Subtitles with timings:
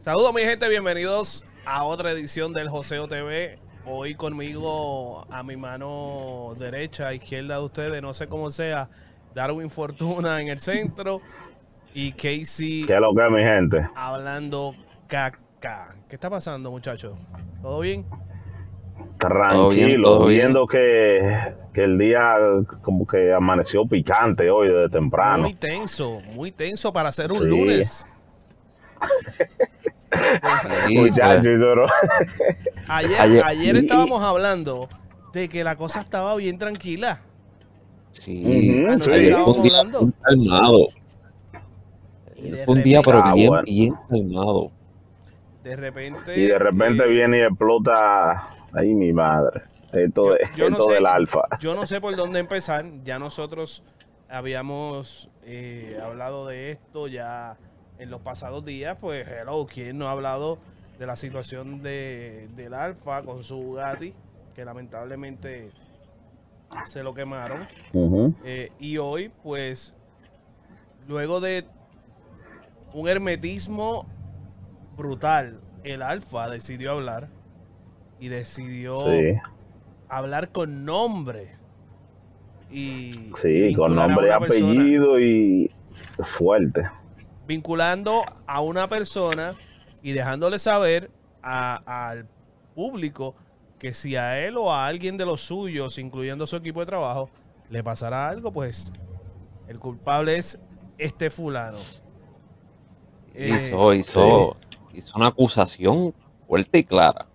[0.00, 3.58] Saludos mi gente, bienvenidos a otra edición del Joseo TV.
[3.84, 8.88] Hoy conmigo a mi mano derecha, izquierda de ustedes, no sé cómo sea,
[9.34, 11.20] Darwin Fortuna en el centro
[11.94, 13.88] y Casey ¿Qué es lo que es, mi gente?
[13.94, 14.74] hablando
[15.06, 15.96] caca.
[16.08, 17.18] ¿Qué está pasando muchachos?
[17.62, 18.06] ¿Todo bien?
[19.18, 20.38] Tranquilo, Todo bien, todo bien.
[20.40, 22.34] viendo que, que el día
[22.82, 25.42] como que amaneció picante hoy desde temprano.
[25.42, 27.44] Muy tenso, muy tenso para hacer un Sí.
[27.44, 28.08] lunes.
[30.86, 31.86] Sí, Muchacho, se- y duro.
[32.88, 34.88] Ayer, Ayer- estábamos hablando
[35.32, 37.20] de que la cosa estaba bien tranquila.
[38.12, 40.12] sí, estábamos un día hablando.
[40.22, 40.86] calmado.
[42.64, 43.62] Fue un día, pero Ah, bien, bueno.
[43.66, 44.70] bien calmado.
[45.62, 46.38] De repente.
[46.40, 48.48] Y de repente eh, viene y explota.
[48.72, 49.60] Ay, mi madre.
[49.92, 50.94] Esto, Yo- de, yo no esto sé.
[50.94, 51.42] del alfa.
[51.60, 52.84] Yo no sé por dónde empezar.
[53.04, 53.82] Ya nosotros
[54.28, 57.56] habíamos eh, hablado de esto ya
[58.00, 58.96] en los pasados días.
[59.00, 60.58] Pues, hello, ¿quién no ha hablado
[60.98, 64.12] de la situación de, del Alfa con su Bugatti?
[64.54, 65.70] Que lamentablemente
[66.86, 67.60] se lo quemaron.
[68.44, 69.94] Eh, y hoy, pues,
[71.08, 71.64] luego de
[72.92, 74.06] un hermetismo
[74.96, 77.28] brutal, el Alfa decidió hablar
[78.18, 79.34] y decidió Sí,
[80.08, 81.56] hablar con nombre.
[82.70, 85.70] Y, sí, con nombre y persona- apellido y
[86.36, 86.82] fuerte.
[87.54, 89.54] Vinculando a una persona
[90.02, 91.10] y dejándole saber
[91.42, 92.28] a- al
[92.76, 93.34] público
[93.76, 97.28] que si a él o a alguien de los suyos, incluyendo su equipo de trabajo,
[97.68, 98.92] le pasará algo, pues
[99.66, 100.60] el culpable es
[100.96, 101.78] este fulano.
[103.34, 104.56] Eh, Hizo, hizo,
[104.94, 106.14] hizo una acusación
[106.46, 107.26] fuerte y clara.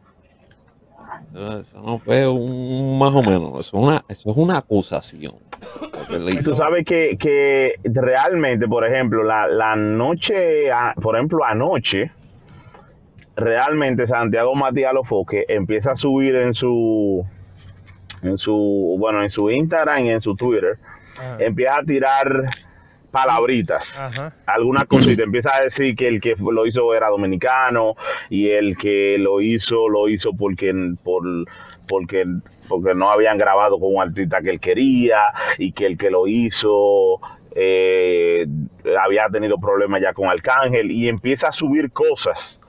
[1.35, 5.35] Eso, eso no fue un más o menos, eso es una, eso es una acusación.
[6.43, 10.69] Tú sabes que, que realmente, por ejemplo, la, la noche,
[11.01, 12.11] por ejemplo, anoche,
[13.35, 17.25] realmente Santiago Matías Lofoque empieza a subir en su,
[18.23, 20.77] en su, bueno, en su Instagram y en su Twitter,
[21.39, 22.45] empieza a tirar
[23.15, 24.33] palabritas ajá.
[24.45, 27.95] alguna cosita, empieza a decir que el que lo hizo era dominicano
[28.29, 31.23] y el que lo hizo lo hizo porque por,
[31.87, 32.25] porque
[32.67, 35.19] porque no habían grabado con un artista que él quería
[35.57, 37.21] y que el que lo hizo
[37.55, 38.45] eh,
[39.01, 42.59] había tenido problemas ya con Arcángel y empieza a subir cosas.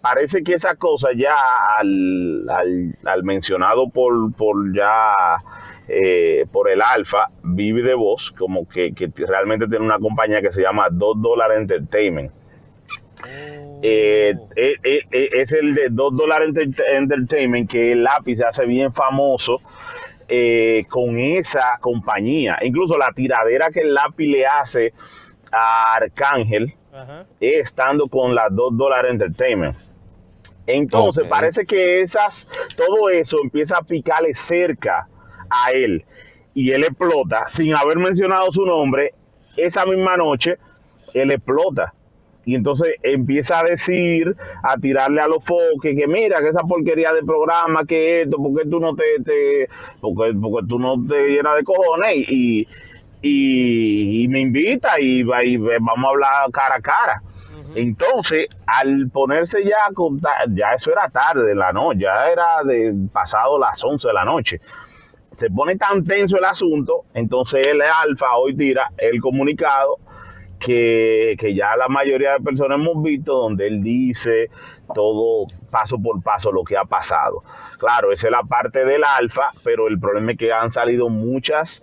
[0.00, 1.36] Parece que esa cosa ya
[1.76, 5.14] al, al, al mencionado por, por ya
[5.88, 10.50] eh, por el Alfa, vive de voz, como que, que realmente tiene una compañía que
[10.52, 12.30] se llama 2 Dollar Entertainment.
[13.82, 14.48] Eh, Oh.
[14.56, 18.64] eh, eh, eh, es el de 2 Dollar Enter- Entertainment que el lápiz se hace
[18.66, 19.56] bien famoso
[20.28, 22.56] eh, con esa compañía.
[22.62, 24.92] Incluso la tiradera que el lápiz le hace
[25.52, 27.26] a Arcángel Ajá.
[27.40, 29.74] estando con la 2 Dollar Entertainment.
[30.66, 35.06] Entonces parece que esas, todo eso empieza a picarle cerca
[35.50, 36.04] a él
[36.54, 39.12] y él explota sin haber mencionado su nombre.
[39.56, 40.56] Esa misma noche
[41.14, 41.92] él explota
[42.46, 47.12] y entonces empieza a decir, a tirarle a los foques que mira que esa porquería
[47.14, 49.66] de programa, que esto, porque tú no te, te
[50.00, 52.66] porque, porque tú no te llenas de cojones y,
[53.22, 57.22] y, y me invita y, va- y vamos a hablar cara a cara.
[57.76, 62.92] Entonces, al ponerse ya a contar, ya eso era tarde la noche, ya era de
[63.12, 64.58] pasado las 11 de la noche.
[65.36, 69.98] Se pone tan tenso el asunto, entonces el Alfa hoy tira el comunicado
[70.58, 74.48] que, que ya la mayoría de personas hemos visto, donde él dice
[74.94, 77.42] todo paso por paso lo que ha pasado.
[77.78, 81.82] Claro, esa es la parte del Alfa, pero el problema es que han salido muchas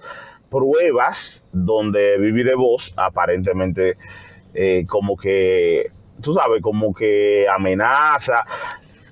[0.50, 3.98] pruebas donde Vivi de Voz aparentemente
[4.54, 5.86] eh, como que,
[6.22, 8.44] tú sabes, como que amenaza.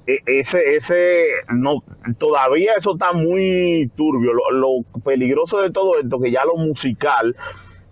[0.09, 1.84] E- Ese, ese, no,
[2.18, 4.34] todavía eso está muy turbio.
[4.34, 7.36] Lo, lo peligroso de todo esto, que ya lo musical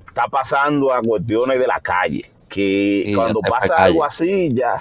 [0.08, 2.24] está pasando a cuestiones de la calle.
[2.50, 3.84] Que Sí, cuando pasa calle.
[3.84, 4.76] algo así, ya,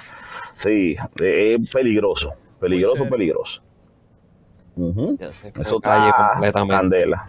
[0.55, 3.61] sí, es peligroso, peligroso, peligroso.
[5.59, 6.75] Eso calle está completamente.
[6.75, 7.25] candela.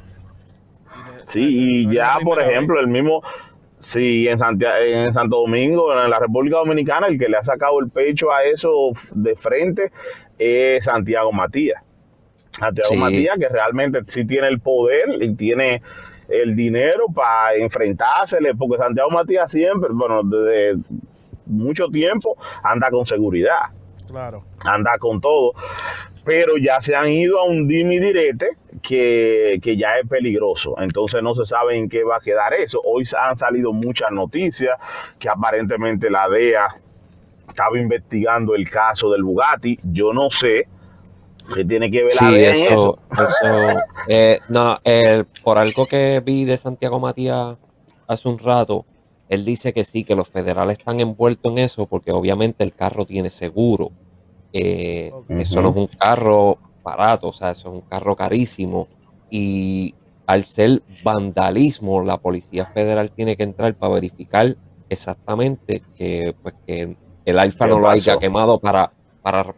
[1.27, 3.23] Sí, y ya, por ejemplo, el mismo,
[3.79, 7.81] sí, en, Santiago, en Santo Domingo, en la República Dominicana, el que le ha sacado
[7.81, 9.91] el pecho a eso de frente
[10.39, 11.85] es Santiago Matías.
[12.51, 12.97] Santiago Sí.
[12.99, 15.81] Matías, que realmente sí tiene el poder y tiene
[16.29, 20.83] el dinero para enfrentársele, porque Santiago Matías siempre, bueno, desde
[21.47, 23.61] mucho tiempo anda con seguridad
[24.09, 24.45] Claro.
[24.65, 25.53] anda con todo,
[26.29, 28.51] pero ya se han ido a un dimi direte
[28.83, 30.75] que, que ya es peligroso.
[30.79, 32.83] Entonces no se sabe en qué va a quedar eso.
[32.85, 34.79] Hoy han salido muchas noticias
[35.19, 36.69] que aparentemente la DEA
[37.49, 39.79] estaba investigando el caso del Bugatti.
[39.85, 40.67] Yo no sé
[41.55, 43.25] qué tiene que ver Sí, la DEA en eso, eso.
[43.25, 47.57] eso, eh, no, eh, por algo que vi de Santiago Matías
[48.07, 48.85] hace un rato,
[49.31, 53.07] él dice que sí, que los federales están envueltos en eso porque obviamente el carro
[53.07, 53.93] tiene seguro.
[54.53, 55.13] Eh.
[55.29, 58.89] Eso no es un carro barato, o sea, eso es un carro carísimo.
[59.31, 59.95] Y
[60.27, 64.57] al ser vandalismo, la Policía Federal tiene que entrar para verificar
[64.89, 68.93] exactamente que, pues, que el alfa ¿Qué no lo haya quemado para,
[69.23, 69.55] para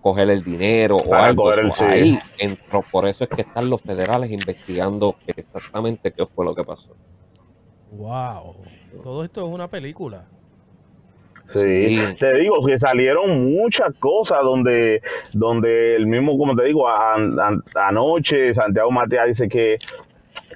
[0.00, 1.50] coger el dinero o algo.
[1.52, 1.84] el- sí.
[1.84, 6.62] ahí entró, por eso es que están los federales investigando exactamente qué fue lo que
[6.62, 6.94] pasó.
[7.92, 8.56] Wow.
[9.02, 10.26] Todo esto es una película.
[11.52, 11.96] Sí.
[11.96, 12.16] Sí.
[12.18, 15.02] te digo que salieron muchas cosas donde,
[15.32, 19.76] donde el mismo, como te digo, an- an- anoche Santiago Matías dice que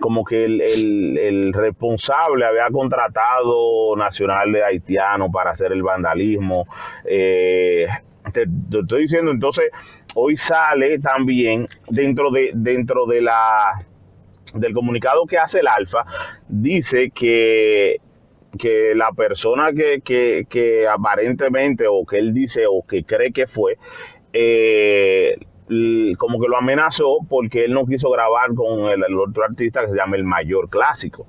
[0.00, 6.64] como que el, el- el responsable había contratado nacional de haitiano para hacer el vandalismo.
[7.04, 7.86] Eh,
[8.32, 9.70] te, te estoy diciendo, entonces,
[10.14, 13.78] hoy sale también dentro de, dentro de la
[14.54, 16.02] del comunicado que hace el Alfa,
[16.48, 17.96] dice que
[18.58, 23.46] que la persona que, que, que aparentemente o que él dice o que cree que
[23.46, 23.78] fue,
[24.32, 25.36] eh,
[26.18, 29.90] como que lo amenazó porque él no quiso grabar con el, el otro artista que
[29.90, 31.26] se llama el mayor clásico.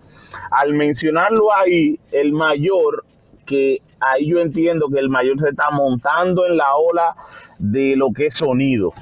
[0.51, 3.03] Al mencionarlo ahí, el mayor,
[3.45, 7.15] que ahí yo entiendo que el mayor se está montando en la ola
[7.57, 8.93] de lo que es sonido.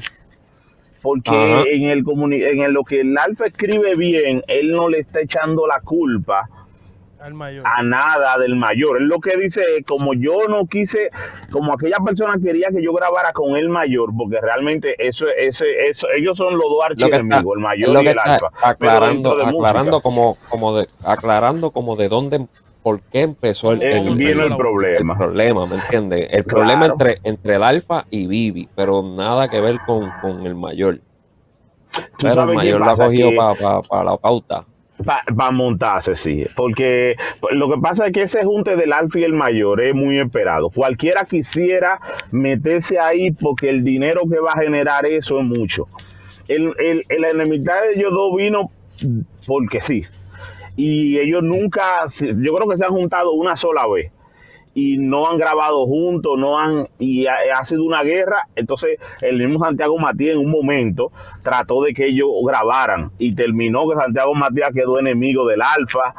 [1.04, 1.64] Porque Ajá.
[1.70, 2.04] en, el
[2.34, 6.50] en el- lo que el alfa escribe bien, él no le está echando la culpa
[7.20, 7.66] Al mayor.
[7.66, 8.98] a nada del mayor.
[8.98, 11.10] Él lo que dice es, como yo no quise,
[11.52, 16.08] como aquella persona quería que yo grabara con el mayor, porque realmente eso, ese, eso,
[16.16, 18.50] ellos son los dos archienemigos, el mayor lo y el alfa.
[18.62, 22.48] Aclarando, de aclarando como, como de, aclarando como de dónde,
[22.84, 24.44] por qué empezó el, ¿Cómo eh, el- la el vuelta?
[24.46, 25.18] el problema.
[25.18, 26.28] problema, ¿me entiendes?
[26.32, 30.56] El problema entre, entre el alfa y Vivi, pero nada que ver con, con el
[30.56, 31.00] mayor.
[32.18, 33.32] ¿Tú Pero el mayor lo ha cogido
[33.90, 34.66] para la pauta.
[35.04, 36.44] Para montarse, sí.
[36.56, 37.16] Porque
[37.52, 40.70] lo que pasa es que ese junte del alfa y el mayor es muy esperado.
[40.70, 42.00] Cualquiera quisiera
[42.32, 45.86] meterse ahí porque el dinero que va a generar eso es mucho.
[46.48, 48.70] El, el, el enemistad de ellos dos vino
[49.46, 50.04] porque sí.
[50.76, 54.12] Y ellos nunca, yo creo que se han juntado una sola vez
[54.80, 58.44] y no han grabado juntos, no han, y ha, ha sido una guerra.
[58.56, 61.10] Entonces, el mismo Santiago Matías en un momento
[61.42, 66.14] trató de que ellos grabaran y terminó que Santiago Matías quedó enemigo del Alfa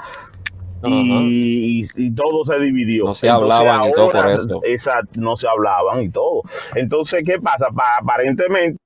[0.90, 3.04] y, y- y todo se dividió.
[3.06, 4.60] No se hablaban y todo por eso.
[4.64, 6.42] Esa, no se hablaban y todo.
[6.74, 7.68] Entonces, ¿qué pasa?
[7.70, 8.76] Pa- aparentemente,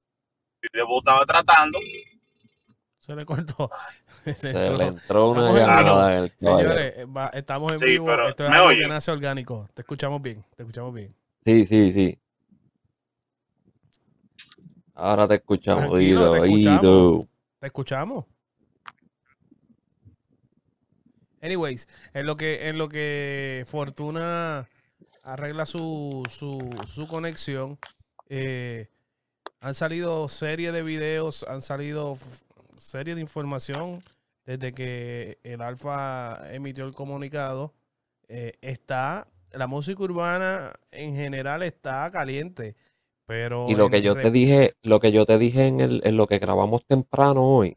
[0.74, 1.78] Debo estaba tratando.
[3.00, 3.70] Se le cortó.
[4.42, 5.58] Le entró una Estamos en vivo.
[5.58, 6.32] llamada en.
[6.38, 8.06] Señores, eh, va- estamos en Sí, vivo.
[8.06, 8.82] pero, Esto es ¿me algo oye?
[8.82, 9.69] que nace orgánico.
[9.74, 10.44] Te escuchamos bien.
[10.56, 11.14] Te escuchamos bien.
[11.44, 12.19] Sí, sí, sí.
[14.94, 16.64] Ahora te escuchamos, Tranquilo, oído, te oído.
[16.70, 17.26] escuchamos.
[17.60, 18.24] ¿Te escuchamos?
[21.40, 24.69] Anyways, en lo que, en lo que Fortuna
[25.24, 27.78] arregla su, su, su conexión,
[28.28, 28.88] eh,
[29.60, 32.16] han salido serie de videos, han salido
[32.82, 34.02] serie de información
[34.44, 37.73] desde que el Alfa emitió el comunicado.
[38.29, 42.76] Eh, está, la música urbana en general está caliente,
[43.26, 46.17] pero Y lo que yo te dije, lo que yo te dije en, el, en
[46.17, 47.77] lo que grabamos temprano hoy,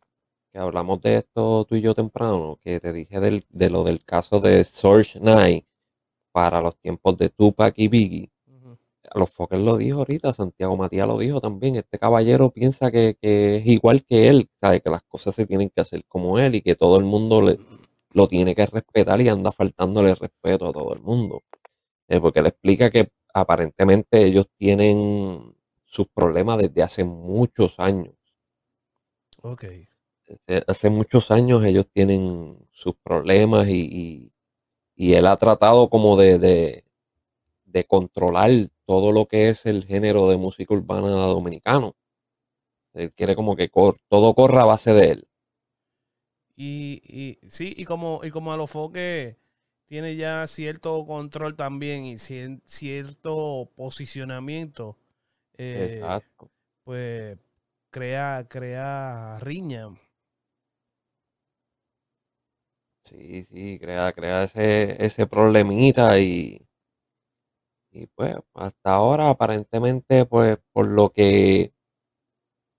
[0.52, 4.04] que hablamos de esto tú y yo temprano, que te dije del, de lo del
[4.04, 5.66] caso de Source Knight
[6.32, 8.32] para los tiempos de Tupac y Biggie.
[9.14, 11.76] Los Fokker lo dijo ahorita, Santiago Matías lo dijo también.
[11.76, 15.70] Este caballero piensa que, que es igual que él, sabe que las cosas se tienen
[15.70, 17.60] que hacer como él y que todo el mundo le,
[18.12, 21.44] lo tiene que respetar y anda faltándole respeto a todo el mundo.
[22.10, 28.16] Eh, porque le explica que aparentemente ellos tienen sus problemas desde hace muchos años.
[29.44, 29.64] Ok.
[30.30, 34.32] Hace, hace muchos años ellos tienen sus problemas y, y-
[34.96, 36.86] y él ha tratado como de, de,
[37.66, 38.52] de controlar
[38.86, 41.96] todo lo que es el género de música urbana dominicano.
[42.96, 45.27] Él quiere como que cor- todo corra a base de él.
[46.58, 47.01] Y,
[47.44, 49.38] y sí, y como, y como Alofoque
[49.88, 54.98] tiene ya cierto control también y cien- cierto posicionamiento,
[55.58, 56.50] eh, Exacto.
[56.86, 57.38] pues
[57.92, 59.88] crea, crea riña.
[63.01, 66.68] Sí, sí, crea, crea ese, ese problemita y,
[67.96, 71.74] y pues hasta ahora aparentemente pues por lo que,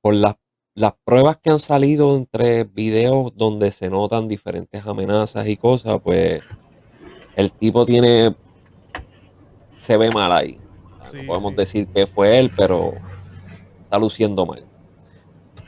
[0.01, 0.37] por las,
[0.75, 6.43] las pruebas que han salido entre videos donde se notan diferentes amenazas y cosas, pues
[7.37, 8.37] el tipo tiene,
[9.73, 10.59] se ve mal ahí.
[11.01, 11.57] Sí, no podemos sí.
[11.57, 13.03] decir que fue él, pero
[13.85, 14.67] está luciendo mal.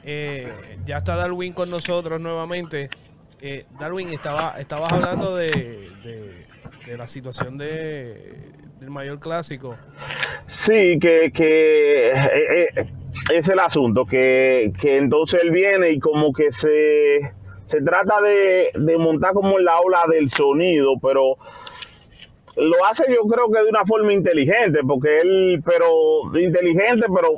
[0.02, 2.90] Eh, ya está Darwin con nosotros nuevamente.
[3.40, 6.47] Eh, Darwin, estaba, estabas hablando de, de-
[6.85, 9.76] de la situación de, del mayor clásico.
[10.47, 12.87] Sí, que, que eh, eh,
[13.35, 17.32] es el asunto, que, que entonces él viene y como que se,
[17.66, 21.37] se trata de, de montar como en la ola del sonido, pero
[22.56, 27.35] lo hace yo creo que de una forma inteligente, porque él, pero inteligente, pero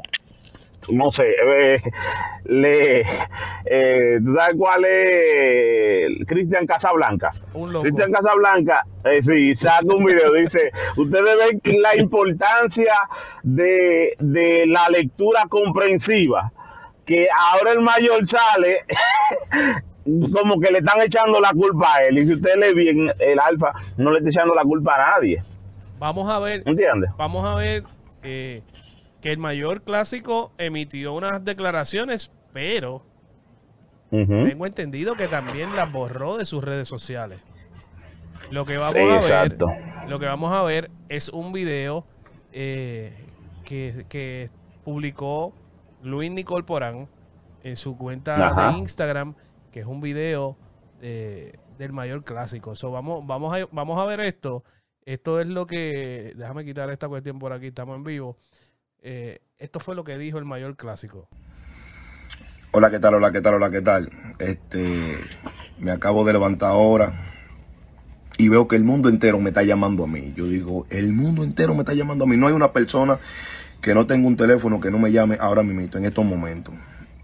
[0.88, 1.82] no sé, eh,
[2.44, 3.00] le,
[3.66, 7.30] eh, ¿tú sabes cuál es Cristian Casablanca?
[7.82, 12.92] Cristian Casablanca, eh, sí, saca un video, dice, ustedes ven la importancia
[13.42, 16.50] de, de la lectura comprensiva,
[17.04, 18.84] que ahora el mayor sale
[20.32, 23.38] como que le están echando la culpa a él, y si usted lee bien, el
[23.38, 25.40] alfa no le está echando la culpa a nadie,
[25.98, 27.10] Vamos a ver, ¿entiendes?
[27.18, 27.82] vamos a ver
[28.22, 28.62] eh,
[29.20, 33.02] que el mayor clásico emitió unas declaraciones, pero
[34.10, 37.44] tengo entendido que también las borró de sus redes sociales.
[38.50, 39.66] Lo que vamos Sí, a ver, exacto.
[40.08, 42.04] lo que vamos a ver es un video
[42.52, 43.14] eh,
[43.64, 44.50] que, que
[44.84, 45.52] publicó
[46.02, 47.08] Luis Nicole Porán
[47.62, 48.72] en su cuenta Ajá.
[48.72, 49.34] de Instagram,
[49.70, 50.56] que es un video
[51.02, 52.74] eh, del mayor clásico.
[52.74, 54.64] So, vamos, vamos, a, vamos a ver esto.
[55.04, 56.32] Esto es lo que.
[56.36, 58.36] Déjame quitar esta cuestión por aquí, estamos en vivo.
[59.02, 61.28] Eh, esto fue lo que dijo el mayor clásico.
[62.72, 63.14] Hola, ¿qué tal?
[63.14, 63.54] Hola, ¿qué tal?
[63.54, 64.10] Hola, ¿qué tal?
[64.38, 65.18] Este,
[65.78, 67.32] me acabo de levantar ahora
[68.36, 70.32] y veo que el mundo entero me está llamando a mí.
[70.36, 72.36] Yo digo, el mundo entero me está llamando a mí.
[72.36, 73.18] No hay una persona
[73.80, 76.74] que no tenga un teléfono que no me llame ahora mismo, en estos momentos.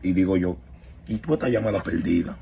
[0.03, 0.57] Y digo yo,
[1.07, 2.37] ¿y tú esta llamada perdida?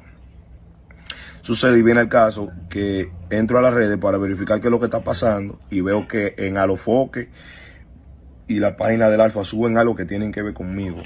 [1.43, 4.79] Sucede y viene el caso que entro a las redes para verificar qué es lo
[4.79, 7.29] que está pasando y veo que en Alofoque
[8.47, 11.03] y la página del Alfa suben algo que tienen que ver conmigo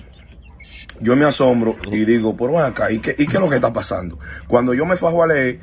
[1.00, 3.56] yo me asombro y digo, pero ven acá, ¿y qué, ¿y qué es lo que
[3.56, 4.18] está pasando?
[4.46, 5.60] Cuando yo me fajo a leer,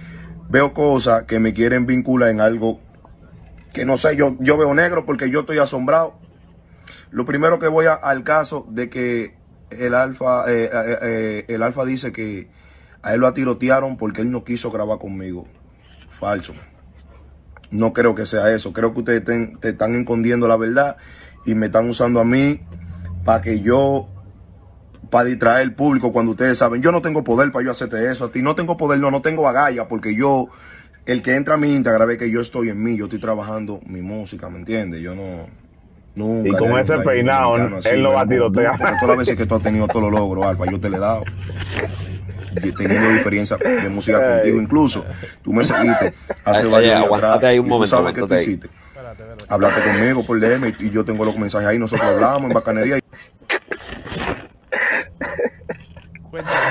[0.50, 2.80] veo cosas que me quieren vincular en algo
[3.74, 6.18] que no sé, yo, yo veo negro porque yo estoy asombrado.
[7.12, 9.36] Lo primero que voy al caso de que
[9.70, 12.50] el alfa, eh, eh, eh, el alfa dice que
[13.02, 15.46] a él lo tirotearon porque él no quiso grabar conmigo.
[16.12, 16.54] Falso.
[17.70, 18.72] No creo que sea eso.
[18.72, 19.26] Creo que ustedes
[19.60, 20.96] te están escondiendo la verdad
[21.46, 22.60] y me están usando a mí
[23.24, 24.08] para que yo
[25.10, 28.26] para distraer el público cuando ustedes saben, yo no tengo poder para yo hacerte eso
[28.26, 30.50] a ti, no tengo poder, no, no tengo agallas, porque yo,
[31.06, 33.80] el que entra a mi Instagram ve que yo estoy en mí, yo estoy trabajando
[33.86, 35.02] mi música, ¿me entiendes?
[35.02, 35.48] Yo no,
[36.16, 36.50] nunca.
[36.50, 38.78] Y con ese peinado, él no va tirotear.
[38.78, 41.00] Todas las veces que tú has tenido todos los logros, Alfa, yo te le he
[41.00, 41.24] dado.
[42.64, 45.06] Y Teniendo diferencia de música contigo, incluso
[45.44, 46.14] tú me seguiste
[46.46, 48.70] hace varios días aguántate atrás, ahí un y tú momento, sabes qué tú hiciste.
[49.12, 49.54] Espérate, espérate.
[49.54, 53.00] Hablaste conmigo por DM y yo tengo los mensajes ahí, nosotros hablamos en bacanería.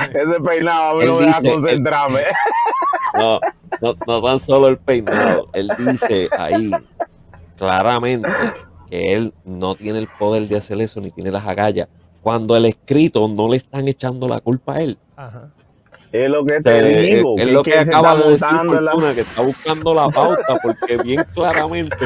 [0.09, 2.19] Ese peinado a mí Él no me deja él- concentrarme.
[3.17, 3.39] No,
[3.81, 5.45] no, no tan solo el peinado.
[5.53, 6.69] Él dice ahí
[7.55, 8.27] claramente
[8.89, 11.87] que él no tiene el poder de hacer eso ni tiene las agallas.
[12.21, 14.97] Cuando el escrito no le están echando la culpa a él.
[15.15, 15.47] Ajá.
[16.23, 17.35] Es lo que te es, digo.
[17.37, 20.97] es lo que acaba de decir en la- Fortuna, que está buscando la pauta, porque
[20.97, 22.05] bien claramente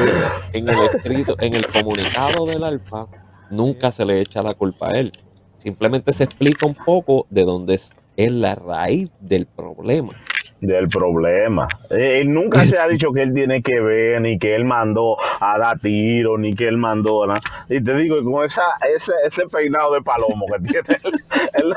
[0.52, 3.06] en el escrito, en el comunicado del Alfa,
[3.50, 5.12] nunca se le echa la culpa a él.
[5.58, 10.12] Simplemente se explica un poco de dónde es, es la raíz del problema.
[10.60, 11.66] Del problema.
[11.88, 15.16] Eh, Él nunca se ha dicho que él tiene que ver, ni que él mandó
[15.40, 17.40] a dar tiro, ni que él mandó nada.
[17.68, 18.62] Y te digo, con esa,
[18.94, 21.12] ese, ese peinado de palomo que tiene, él,
[21.54, 21.74] él,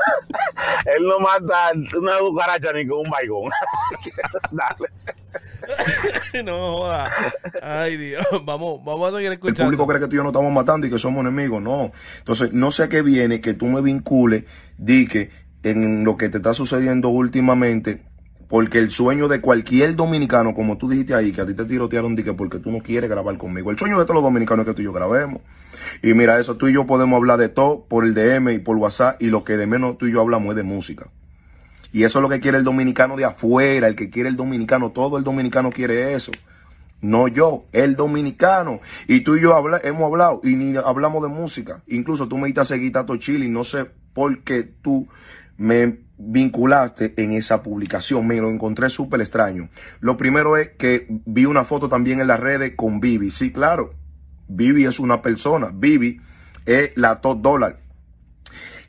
[0.96, 3.50] él no mata una cucaracha ni con un baigón.
[4.52, 6.42] Dale.
[6.44, 7.10] no joda.
[7.62, 8.24] Ay, Dios.
[8.44, 9.86] Vamos, vamos a seguir El público escuchando.
[9.86, 11.62] cree que tú y yo nos estamos matando y que somos enemigos.
[11.62, 11.92] No.
[12.18, 14.44] Entonces, no sé a qué viene que tú me vincules,
[14.78, 15.30] di que
[15.62, 18.02] en lo que te está sucediendo últimamente,
[18.54, 22.14] porque el sueño de cualquier dominicano, como tú dijiste ahí, que a ti te tirotearon,
[22.36, 23.72] porque tú no quieres grabar conmigo.
[23.72, 25.42] El sueño de todos los dominicanos es que tú y yo grabemos.
[26.04, 28.76] Y mira, eso tú y yo podemos hablar de todo por el DM y por
[28.76, 31.08] WhatsApp, y lo que de menos tú y yo hablamos es de música.
[31.92, 34.92] Y eso es lo que quiere el dominicano de afuera, el que quiere el dominicano,
[34.92, 36.30] todo el dominicano quiere eso.
[37.00, 38.78] No yo, el dominicano.
[39.08, 41.82] Y tú y yo hemos hablado y ni hablamos de música.
[41.88, 45.08] Incluso tú me diste a seguir Tato Chile y no sé por qué tú
[45.56, 48.26] me vinculaste en esa publicación.
[48.26, 49.68] Me lo encontré súper extraño.
[50.00, 53.30] Lo primero es que vi una foto también en las redes con Vivi.
[53.30, 53.94] Sí, claro.
[54.48, 55.70] Vivi es una persona.
[55.72, 56.20] Vivi
[56.66, 57.83] es la top dólar.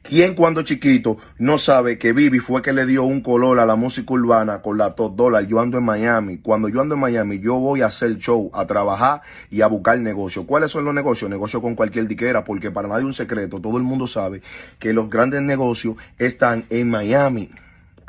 [0.07, 3.75] ¿Quién cuando chiquito no sabe que Vivi fue que le dio un color a la
[3.75, 5.47] música urbana con la top dólar?
[5.47, 6.37] Yo ando en Miami.
[6.37, 9.97] Cuando yo ando en Miami, yo voy a hacer show, a trabajar y a buscar
[9.99, 10.45] negocio.
[10.45, 11.27] ¿Cuáles son los negocios?
[11.27, 14.43] Negocio con cualquier diquera, porque para nadie un secreto, todo el mundo sabe
[14.77, 17.49] que los grandes negocios están en Miami.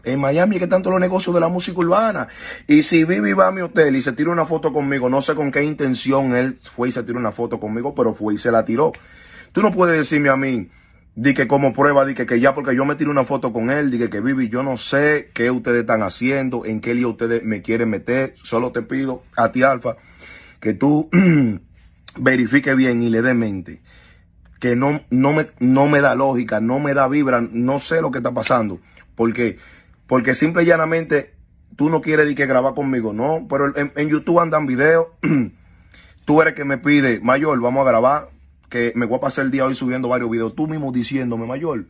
[0.04, 2.28] En Miami es que tanto los negocios de la música urbana.
[2.66, 5.34] Y si Vivi va a mi hotel y se tira una foto conmigo, no sé
[5.34, 8.50] con qué intención él fue y se tiró una foto conmigo, pero fue y se
[8.50, 8.92] la tiró.
[9.52, 10.68] Tú no puedes decirme a mí,
[11.18, 13.70] Di que como prueba, di que, que ya porque yo me tiré una foto con
[13.70, 17.42] él, di que, Vivi, yo no sé qué ustedes están haciendo, en qué lío ustedes
[17.42, 18.34] me quieren meter.
[18.42, 19.96] Solo te pido a ti, Alfa,
[20.60, 21.08] que tú
[22.18, 23.80] verifique bien y le dé mente.
[24.60, 28.10] Que no, no, me, no me da lógica, no me da vibra, no sé lo
[28.10, 28.80] que está pasando.
[29.14, 29.56] Porque,
[30.06, 31.32] porque simple y llanamente
[31.76, 33.46] tú no quieres di que grabar conmigo, no.
[33.48, 35.06] Pero en, en YouTube andan videos.
[36.26, 38.35] tú eres que me pide, mayor, vamos a grabar
[38.94, 41.86] me voy a pasar el día hoy subiendo varios videos, tú mismo diciéndome, mayor,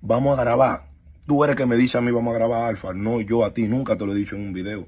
[0.00, 0.86] vamos a grabar.
[1.26, 2.92] Tú eres que me dice a mí, vamos a grabar alfa.
[2.92, 4.86] No, yo a ti nunca te lo he dicho en un video.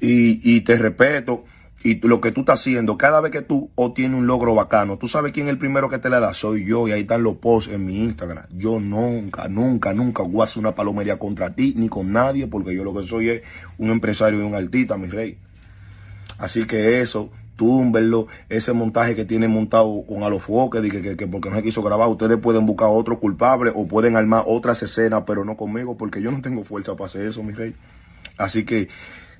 [0.00, 1.44] Y, y te respeto.
[1.84, 5.08] Y lo que tú estás haciendo, cada vez que tú obtienes un logro bacano, tú
[5.08, 7.38] sabes quién es el primero que te le da, soy yo, y ahí están los
[7.38, 8.44] posts en mi Instagram.
[8.52, 12.72] Yo nunca, nunca, nunca voy a hacer una palomería contra ti, ni con nadie, porque
[12.72, 13.42] yo lo que soy es
[13.78, 15.38] un empresario y un artista, mi rey.
[16.38, 21.50] Así que eso, túmbenlo, ese montaje que tiene montado con Alofoque, que, que, que porque
[21.50, 25.44] no se quiso grabar, ustedes pueden buscar otro culpable o pueden armar otras escenas, pero
[25.44, 27.74] no conmigo, porque yo no tengo fuerza para hacer eso, mi rey.
[28.36, 28.88] Así que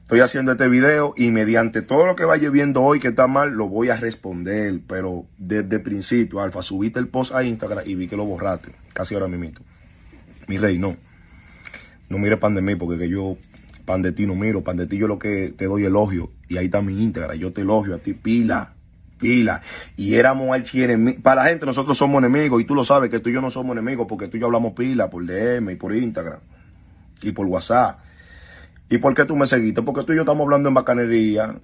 [0.03, 3.53] estoy haciendo este video y mediante todo lo que vaya viendo hoy que está mal,
[3.53, 7.95] lo voy a responder, pero desde el principio, Alfa, subiste el post a Instagram y
[7.95, 9.61] vi que lo borraste, casi ahora mismo.
[10.49, 10.97] Mi rey, no.
[12.09, 13.39] No mire pan de mí, porque que yo
[13.85, 16.57] pan de ti no miro, pan de ti yo lo que te doy elogio y
[16.57, 18.75] ahí está mi íntegra, yo te elogio a ti, pila,
[19.19, 19.63] pila.
[19.97, 21.23] Y éramos archienemigos.
[21.23, 23.51] Para la gente nosotros somos enemigos y tú lo sabes que tú y yo no
[23.51, 26.41] somos enemigos porque tú y yo hablamos pila por DM y por Instagram
[27.23, 28.01] y por WhatsApp.
[28.91, 29.81] ¿Y por qué tú me seguiste?
[29.83, 31.55] Porque tú y yo estamos hablando en bacanería,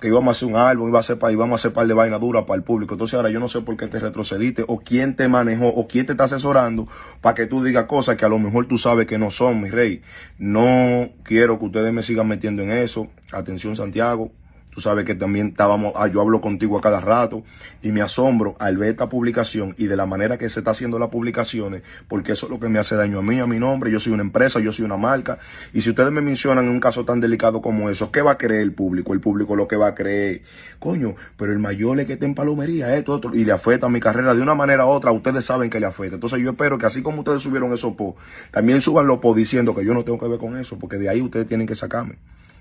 [0.00, 2.18] que íbamos a hacer un álbum, iba a hacer, íbamos a hacer par de vaina
[2.18, 2.94] dura para el público.
[2.94, 6.06] Entonces ahora yo no sé por qué te retrocediste o quién te manejó o quién
[6.06, 6.86] te está asesorando
[7.20, 9.70] para que tú digas cosas que a lo mejor tú sabes que no son, mi
[9.70, 10.02] rey.
[10.38, 13.08] No quiero que ustedes me sigan metiendo en eso.
[13.32, 14.32] Atención Santiago,
[14.76, 17.42] Tú sabes que también estábamos, ah, yo hablo contigo a cada rato
[17.80, 20.98] y me asombro al ver esta publicación y de la manera que se está haciendo
[20.98, 23.90] las publicaciones, porque eso es lo que me hace daño a mí, a mi nombre.
[23.90, 25.38] Yo soy una empresa, yo soy una marca.
[25.72, 28.36] Y si ustedes me mencionan en un caso tan delicado como eso, ¿qué va a
[28.36, 29.14] creer el público?
[29.14, 30.42] El público lo que va a creer,
[30.78, 33.88] coño, pero el mayor es que está en palomería, esto, otro, y le afecta a
[33.88, 36.16] mi carrera de una manera u otra, ustedes saben que le afecta.
[36.16, 39.74] Entonces yo espero que así como ustedes subieron esos posts, también suban los posts diciendo
[39.74, 42.18] que yo no tengo que ver con eso, porque de ahí ustedes tienen que sacarme,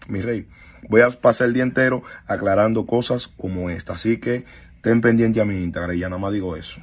[0.07, 0.47] mi rey.
[0.89, 3.93] Voy a pasar el día entero aclarando cosas como esta.
[3.93, 4.45] Así que
[4.81, 6.79] ten pendiente a mi Instagram y ya nada más digo eso.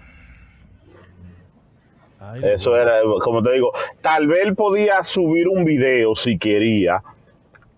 [2.42, 7.02] Eso era, como te digo, tal vez podía subir un video si quería,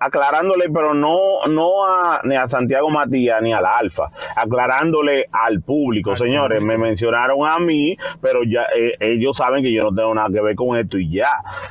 [0.05, 6.13] aclarándole, pero no, no a, ni a Santiago Matías ni al Alfa, aclarándole al público.
[6.13, 6.79] Al Señores, público.
[6.79, 10.41] me mencionaron a mí, pero ya eh, ellos saben que yo no tengo nada que
[10.41, 11.31] ver con esto y ya.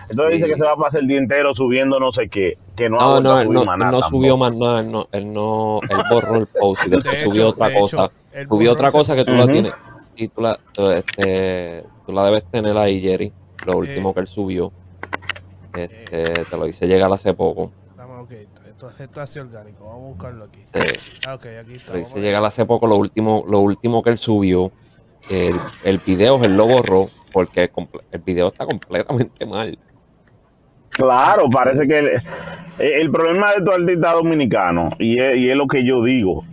[0.10, 0.42] Entonces sí.
[0.42, 2.98] dice que se va a pasar el día entero subiendo no sé qué, que no,
[2.98, 6.48] no, no, no, más nada no subió más nada, no, él no, él borró el
[6.48, 8.12] post y después de subió hecho, otra cosa.
[8.34, 9.46] Hecho, subió otra cosa que tú uh -huh.
[9.46, 9.74] la tienes
[10.16, 10.60] y tú la,
[10.96, 13.32] este, tú la debes tener ahí, Jerry,
[13.66, 14.72] lo último eh, que él subió.
[15.76, 17.72] Este, eh, te lo hice llegar hace poco.
[18.24, 20.62] Ok, esto, esto es orgánico, vamos a buscarlo aquí.
[20.64, 20.80] Sí.
[21.28, 22.00] Ah, ok, aquí está.
[22.00, 24.72] Hice llegar hace poco, lo último, lo último que él subió,
[25.30, 27.70] el, el video él lo borró porque
[28.12, 29.78] el video está completamente mal.
[30.92, 32.12] Claro, parece que el,
[32.80, 36.46] el problema de todo artista dominicano, y es, y es lo que yo digo,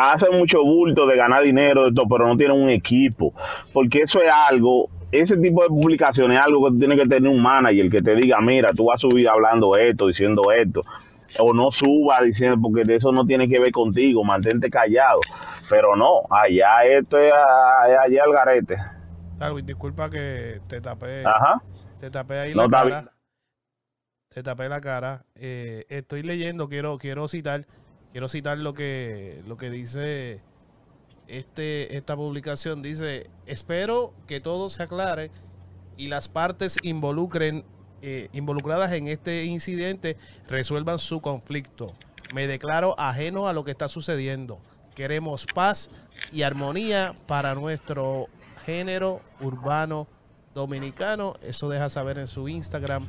[0.00, 3.34] hacen mucho bulto de ganar dinero, de todo, pero no tienen un equipo.
[3.72, 7.42] Porque eso es algo, ese tipo de publicaciones es algo que tiene que tener un
[7.42, 10.82] manager que te diga, mira, tú vas a subir hablando esto, diciendo esto.
[11.38, 15.20] O no suba diciendo, porque de eso no tiene que ver contigo, mantente callado.
[15.68, 18.76] Pero no, allá esto es allá al garete.
[19.38, 21.24] Darwin, disculpa que te tapé.
[21.24, 21.62] Ajá.
[21.98, 22.84] Te tapé ahí no, la cara.
[22.84, 23.10] Bien.
[24.28, 25.24] Te tapé la cara.
[25.34, 27.66] Eh, estoy leyendo, quiero, quiero citar
[28.14, 30.40] quiero citar lo que, lo que dice
[31.28, 32.82] este, esta publicación.
[32.82, 35.30] Dice, espero que todo se aclare
[35.96, 37.64] y las partes involucren,
[38.02, 40.16] eh, involucradas en este incidente
[40.48, 41.92] resuelvan su conflicto.
[42.34, 44.58] Me declaro ajeno a lo que está sucediendo.
[44.94, 45.90] Queremos paz
[46.32, 48.28] y armonía para nuestro
[48.64, 50.06] género urbano
[50.54, 51.34] dominicano.
[51.42, 53.06] Eso deja saber en su Instagram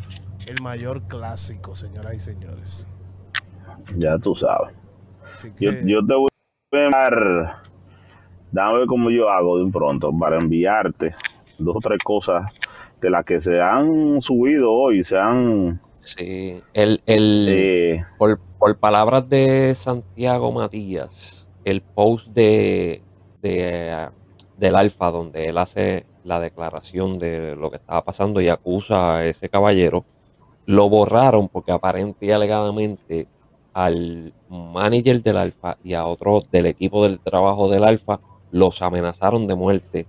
[0.48, 2.88] el mayor clásico, señoras y señores.
[3.98, 4.76] Ya tú sabes.
[5.58, 5.66] Que...
[5.66, 6.28] Yo, yo, te voy
[6.72, 7.64] a enviar,
[8.52, 11.14] dame ver cómo yo hago de un pronto para enviarte
[11.58, 12.52] dos o tres cosas.
[13.06, 15.80] este, las que se han subido hoy, se han...
[16.00, 23.02] Sí, el, el, eh, por, por palabras de Santiago Matías, el post de,
[23.42, 24.10] de,
[24.58, 29.26] del Alfa, donde él hace la declaración de lo que estaba pasando y acusa a
[29.26, 30.06] ese caballero,
[30.68, 33.28] lo borraron porque aparente y alegadamente
[33.74, 38.20] al manager del Alfa y a otro del equipo del trabajo del Alfa
[38.56, 40.08] los amenazaron de muerte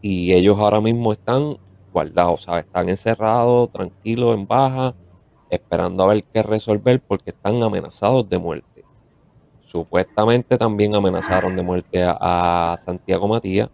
[0.00, 1.56] y ellos ahora mismo están
[1.92, 2.64] guardados, ¿sabes?
[2.64, 4.94] Están encerrados, tranquilos, en baja,
[5.48, 8.84] esperando a ver qué resolver porque están amenazados de muerte.
[9.70, 12.16] Supuestamente también amenazaron de muerte a,
[12.72, 13.68] a Santiago Matías,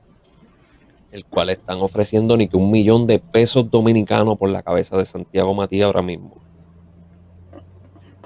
[1.11, 5.07] el cual están ofreciendo ni que un millón de pesos dominicanos por la cabeza de
[5.07, 6.43] Santiago Matías ahora mismo.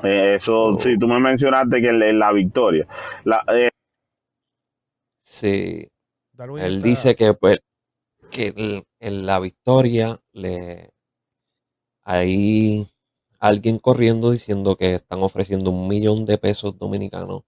[0.02, 0.78] eh, eso, Oh.
[0.78, 2.86] sí, tú me mencionaste que la- victoria.
[3.24, 3.70] La, eh,
[5.26, 5.88] Sí,
[6.32, 7.60] Darwin él está- dice que pues
[8.30, 10.90] que el- en la victoria le
[12.04, 12.88] hay
[13.38, 17.42] alguien corriendo diciendo que están ofreciendo un millón de pesos dominicanos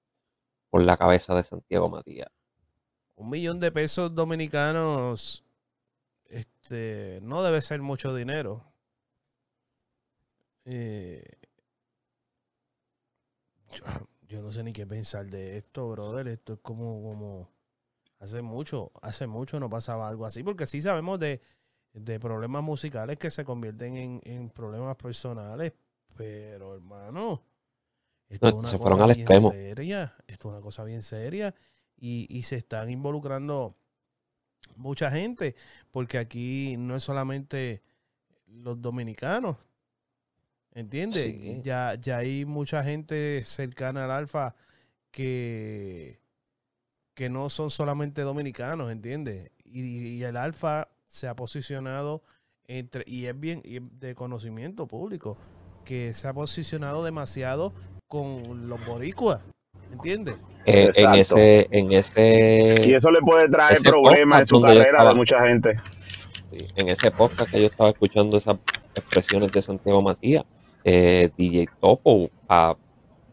[0.70, 2.28] por la cabeza de Santiago Matías.
[3.16, 5.44] un millón de pesos dominicanos
[6.28, 8.64] este no debe ser mucho dinero
[10.64, 11.22] Eh,
[13.72, 13.84] yo,
[14.28, 17.48] yo no sé ni qué pensar de esto brother esto es como como
[18.20, 21.40] hace mucho hace mucho no pasaba algo así porque sí sabemos de,
[21.92, 25.72] de problemas musicales que se convierten en, en problemas personales
[26.16, 27.42] pero hermano
[28.28, 29.50] esto No, es una se cosa fueron al bien extremo.
[29.50, 31.54] seria esto es una cosa bien seria
[31.96, 33.76] y, y se están involucrando
[34.76, 35.56] mucha gente,
[35.90, 37.82] porque aquí no es solamente
[38.46, 39.56] los dominicanos,
[40.72, 41.36] ¿entiendes?
[41.40, 41.60] Sí.
[41.62, 44.54] Ya, ya hay mucha gente cercana al Alfa
[45.10, 46.20] que,
[47.18, 49.50] que no son solamente dominicanos, ¿entiendes?
[49.64, 52.22] Y, y el Alfa se ha posicionado
[52.68, 55.36] entre, y es bien y de conocimiento público,
[55.84, 57.72] que se ha posicionado demasiado
[58.06, 59.40] con los boricuas,
[59.90, 60.36] ¿entiendes?
[60.64, 65.10] Eh, en ese, en ese, y eso le puede traer problemas en su carrera estaba.
[65.10, 65.76] de mucha gente.
[66.76, 68.58] En ese podcast que yo estaba escuchando esas
[68.94, 70.44] expresiones de Santiago Matías,
[70.84, 72.76] eh, DJ Topo ah,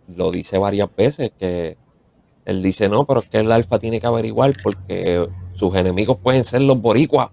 [0.08, 1.78] lo dice varias veces que
[2.46, 6.44] él dice no, pero es que el alfa tiene que averiguar porque sus enemigos pueden
[6.44, 7.30] ser los boricuas.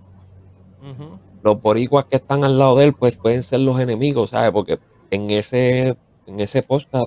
[1.43, 4.51] Los boricuas que están al lado de él pues pueden ser los enemigos, ¿sabes?
[4.53, 4.79] Porque
[5.11, 5.97] en ese,
[6.27, 7.07] en ese podcast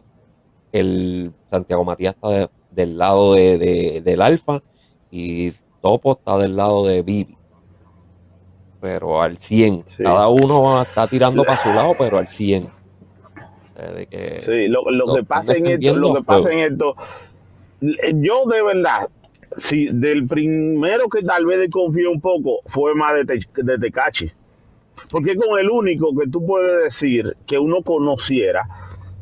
[0.71, 4.61] el Santiago Matías está de- del lado de, de- del alfa
[5.09, 7.37] y Topo está del lado de Vivi.
[8.81, 9.85] Pero al 100.
[9.87, 10.03] Sí.
[10.03, 12.65] Cada uno está tirando para su lado, pero al 100.
[12.65, 16.59] O sea, de que- Sí, lo, lo que pasa en esto, lo que pasa en
[16.59, 16.95] esto,
[18.15, 19.07] yo de verdad,
[19.57, 24.31] si del primero que tal vez desconfío un poco fue más de, Te- de Tecachi.
[25.11, 28.63] Porque con el único que tú puedes decir que uno conociera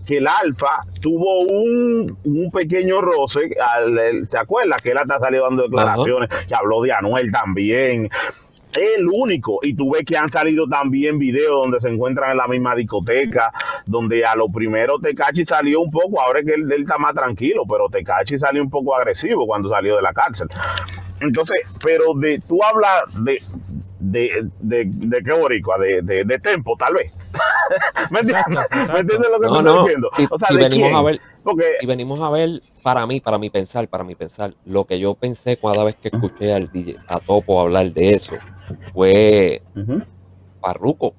[0.08, 4.82] que el Alfa tuvo un, un pequeño roce, al, el- ¿te acuerdas?
[4.82, 8.10] Que él hasta salió dando declaraciones, que habló de Anuel también.
[8.76, 12.48] El único, y tú ves que han salido también videos donde se encuentran en la
[12.48, 13.52] misma discoteca,
[13.86, 17.14] donde a lo primero Tecachi salió un poco, ahora es que él, él está más
[17.14, 20.48] tranquilo, pero Tecachi salió un poco agresivo cuando salió de la cárcel.
[21.22, 23.38] Entonces, pero de tú hablas de
[24.00, 27.18] de, de, de qué boricua, de, de, de tempo, tal vez.
[28.12, 28.48] ¿Me entiendes?
[28.48, 28.94] Exacto, exacto.
[28.94, 30.10] ¿Me entiendes lo que No, estoy no, diciendo?
[30.12, 30.96] si, o sea, si ¿de venimos quién?
[30.96, 34.56] a ver, Porque si venimos a ver, para mí, para mi pensar, para mi pensar,
[34.66, 38.42] lo que yo pensé cada vez que escuché al DJ, a Topo hablar de eso,
[38.94, 39.62] fue.
[40.62, 41.14] Parruco.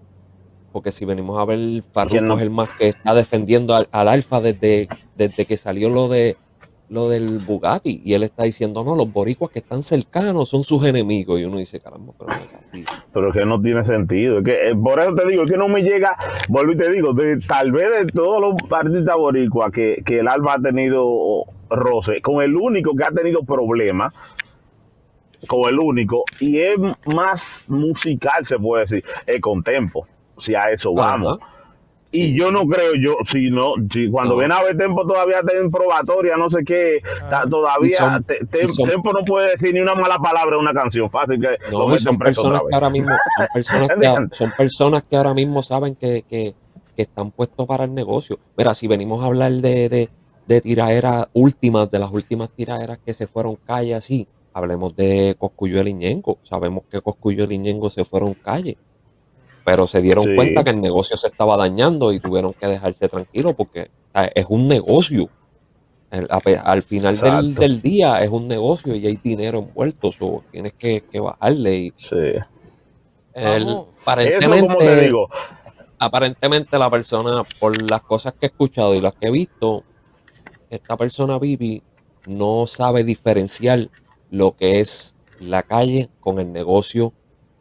[0.73, 2.35] Porque si venimos a ver, ¿Quién Parruco no?
[2.35, 6.37] es el más que está defendiendo al, al Alfa desde, desde que salió lo de
[6.89, 8.03] lo del Bugatti.
[8.05, 11.41] Y él está diciendo, no, los boricuas que están cercanos son sus enemigos.
[11.41, 12.85] Y uno dice, caramba, pero no es así.
[13.13, 14.39] pero es que no tiene sentido.
[14.39, 16.17] Es que, eh, por eso te digo, es que no me llega,
[16.49, 20.29] vuelvo y te digo, de, tal vez de todos los artistas boricuas que, que el
[20.29, 24.15] Alba ha tenido roce, con el único que ha tenido problemas,
[25.47, 26.77] con el único, y es
[27.15, 30.07] más musical, se puede decir, es con tempo,
[30.39, 31.39] si a eso vamos.
[31.41, 31.51] Ajá.
[32.11, 32.35] Y Sí.
[32.39, 34.39] yo no creo, yo, si no, si cuando No.
[34.39, 37.43] viene a ver Tempo todavía está en probatoria, no sé qué, Ah.
[37.51, 40.55] todavía Y son- te- te- y son- Tempo no puede decir ni una mala palabra
[40.55, 44.39] en una canción, fácil que No, son personas que ahora mismo, son personas que, ¿Entiendes?
[44.39, 46.55] son personas que ahora mismo saben que, que-
[46.95, 48.39] que están puestos para el negocio.
[48.57, 50.09] Mira, si venimos a hablar de, de,
[50.47, 55.83] de tiraderas últimas, de las últimas tiraderas que se fueron calle así, hablemos de Coscuyo
[55.83, 56.39] y Ñengo.
[56.45, 58.79] Sabemos que Coscuyo y Ñengo se fueron calle,
[59.65, 60.37] pero se dieron Sí.
[60.37, 63.91] cuenta que el negocio se estaba dañando y tuvieron que dejarse tranquilos porque
[64.35, 65.29] es un negocio.
[66.11, 71.03] El- al final del, día es un negocio y hay dinero envuelto, so, tienes que,
[71.11, 72.17] que bajarle y Sí.
[73.35, 75.29] el- Vamos, aparentemente, como te digo,
[75.99, 79.83] aparentemente la persona, por las cosas que he escuchado y las que he visto,
[80.71, 81.83] esta persona Vivi
[82.27, 83.89] no sabe diferenciar
[84.35, 87.15] lo que es la calle con el negocio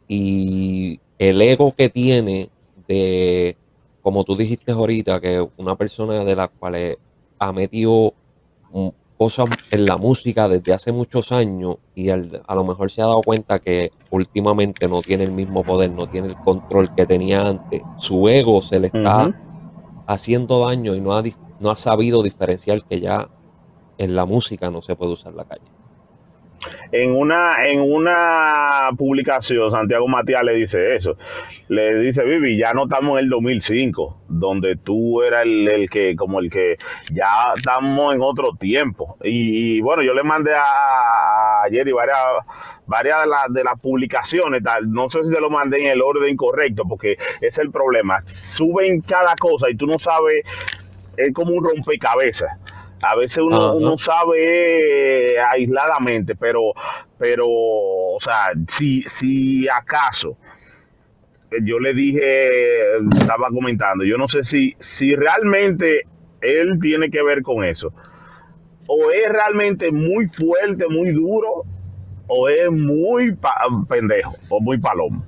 [0.08, 3.58] y el ego que tiene de,
[4.00, 6.98] como tú dijiste ahorita, que una persona de la cual
[7.38, 8.16] ha metido
[9.16, 13.06] cosas en la música desde hace muchos años y al- a lo mejor se ha
[13.06, 17.46] dado cuenta que últimamente no tiene el mismo poder, no tiene el control que tenía
[17.48, 17.84] antes.
[17.94, 19.32] Su ego se le está
[20.06, 21.24] haciendo daño y no ha,
[21.58, 23.28] no ha sabido diferenciar que ya
[23.98, 25.73] en la música no se puede usar la calle.
[26.92, 31.16] En una en una publicación Santiago Matías le dice eso.
[31.68, 36.16] Le dice Vivi ya no estamos en el 2005 donde tú eras el, el que
[36.16, 36.76] como el que
[37.12, 42.18] ya estamos en otro tiempo y, y bueno yo le mandé a, a Jerry varias
[42.86, 46.02] varias de, las de las publicaciones tal no sé si te lo mandé en el
[46.02, 48.22] orden correcto porque es el problema.
[48.26, 50.44] Suben cada cosa y tú no sabes
[51.16, 52.50] es como un rompecabezas.
[53.06, 56.72] A veces uno, uno sabe eh, aisladamente, pero,
[57.18, 60.36] pero, o sea, si, si acaso,
[61.50, 66.02] eh, yo le dije, estaba comentando, yo no sé si, si realmente
[66.40, 67.92] él tiene que ver con eso,
[68.86, 71.64] o es realmente muy fuerte, muy duro,
[72.26, 75.24] o es muy pa- pendejo, o muy palomo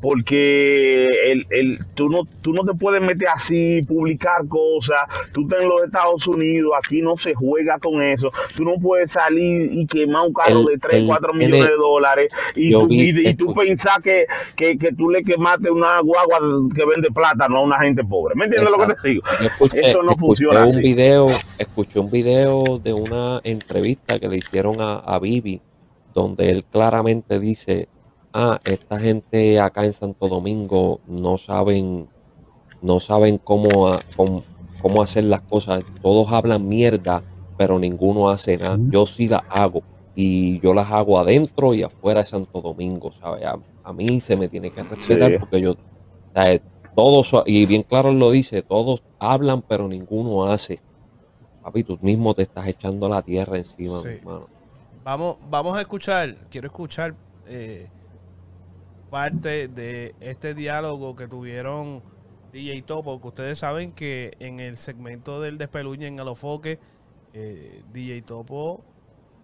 [0.00, 5.00] porque el, el, tú, no, tú no te puedes meter así, publicar cosas,
[5.32, 9.12] tú estás en los Estados Unidos, aquí no se juega con eso, tú no puedes
[9.12, 12.86] salir y quemar un carro de 3, él 4 tiene- millones de dólares y, tú,
[12.86, 16.38] vi- y, y tú pensar que, que, que tú le quemaste una guagua
[16.74, 18.34] que vende plátano a una gente pobre.
[18.34, 19.22] ¿Me entiendes lo que te digo?
[19.40, 20.80] Escuché, Eso no funciona un así.
[20.80, 25.60] video, escuché un video de una entrevista que le hicieron a, a Bibi,
[26.14, 27.88] donde él claramente dice,
[28.32, 32.10] ah, esta gente acá en Santo Domingo no saben,
[32.80, 34.46] no saben cómo, a- cómo,
[34.78, 37.24] cómo hacer las cosas, todos hablan mierda,
[37.56, 38.80] pero ninguno hace nada.
[38.90, 43.46] Yo sí las hago, y yo las hago adentro y afuera de Santo Domingo, ¿sabes?
[43.46, 45.38] A, a mí se me tiene que respetar Sí.
[45.38, 45.76] porque yo,
[46.34, 46.60] sea,
[46.94, 50.82] todos, y bien claro lo dice, todos hablan, pero ninguno hace.
[51.62, 54.08] Papi, tú mismo te estás echando la tierra encima, Sí.
[54.18, 54.50] hermano.
[55.04, 57.16] Vamos, vamos a escuchar, quiero escuchar
[57.46, 57.90] eh,
[59.10, 62.02] parte de este diálogo que tuvieron
[62.52, 66.78] DJ Topo, que ustedes saben que en el segmento del despeluñe en Alofoque,
[67.34, 68.84] eh, DJ Topo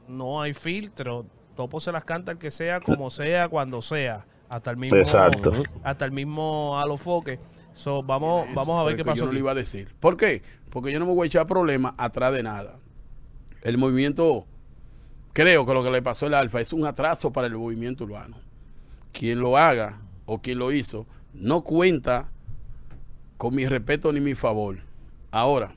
[0.08, 4.70] no hay filtro, Topo se las canta el que sea, como sea, cuando sea, hasta
[4.70, 5.52] el mismo, Exacto.
[5.82, 7.38] Hasta el mismo Alofoque.
[7.72, 9.20] So, vamos, Eso, vamos a ver qué pasó.
[9.20, 9.94] Yo no le iba a decir.
[10.00, 10.42] ¿Por qué?
[10.70, 12.78] Porque yo no me voy a echar problemas atrás de nada.
[13.62, 14.46] El movimiento,
[15.32, 18.45] creo que lo que le pasó al Alfa es un atraso para el movimiento urbano.
[19.18, 22.28] Quien lo haga o quien lo hizo no cuenta
[23.38, 24.76] con mi respeto ni mi favor.
[25.30, 25.74] Ahora,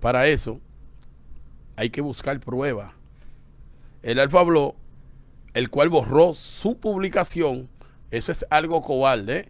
[0.00, 0.60] para eso
[1.76, 2.92] hay que buscar pruebas.
[4.02, 4.74] El Alfa habló,
[5.54, 7.70] el cual borró su publicación.
[8.10, 9.38] Eso es algo cobarde.
[9.38, 9.48] ¿eh?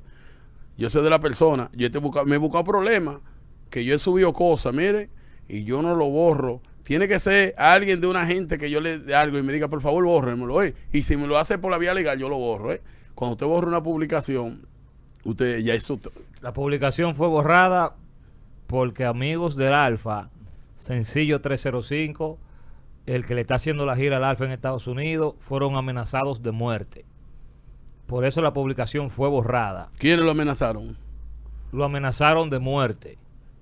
[0.79, 3.19] Yo soy de la persona, yo te me he buscado problemas,
[3.69, 5.11] que yo he subido cosas, mire,
[5.49, 6.61] y yo no lo borro.
[6.87, 9.67] Tiene que ser alguien de una gente que yo le dé algo y me diga,
[9.67, 10.63] por favor, bórremelo.
[10.63, 10.73] ¿eh?
[10.93, 12.73] Y si me lo hace por la vía legal, yo lo borro.
[12.73, 12.81] ¿eh?
[13.17, 14.69] Cuando usted borra una publicación,
[15.25, 15.99] usted ya eso.
[16.43, 17.97] La publicación fue borrada
[18.69, 20.31] porque amigos del Alfa,
[20.77, 22.39] Sencillo 305,
[23.07, 26.53] el que le está haciendo la gira al Alfa en Estados Unidos, fueron amenazados de
[26.53, 27.05] muerte.
[28.07, 29.89] Por eso la publicación fue borrada.
[29.99, 30.97] ¿Quiénes lo amenazaron?
[31.73, 33.19] Lo amenazaron de muerte.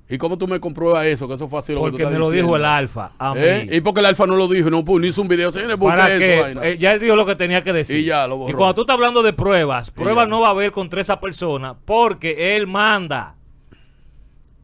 [0.09, 1.27] ¿Y cómo tú me compruebas eso?
[1.27, 3.67] Que eso fue así lo que tú Porque me lo dijo el Alfa a ¿Eh?
[3.71, 3.77] mí.
[3.77, 4.69] ¿Y porque el Alfa no lo dijo?
[4.69, 5.51] No, pues, no hizo un video.
[5.51, 6.40] Señores, ¿Para eso, qué?
[6.40, 6.67] vaina.
[6.67, 8.01] Eh, ya él dijo lo que tenía que decir.
[8.01, 8.51] Y ya, lo borró.
[8.51, 11.75] Y cuando tú estás hablando de pruebas, pruebas no va a haber contra esa persona
[11.85, 13.37] porque él manda.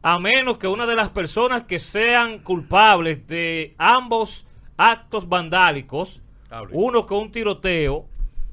[0.03, 6.21] A menos que una de las personas que sean culpables de ambos actos vandálicos,
[6.71, 8.05] uno con un tiroteo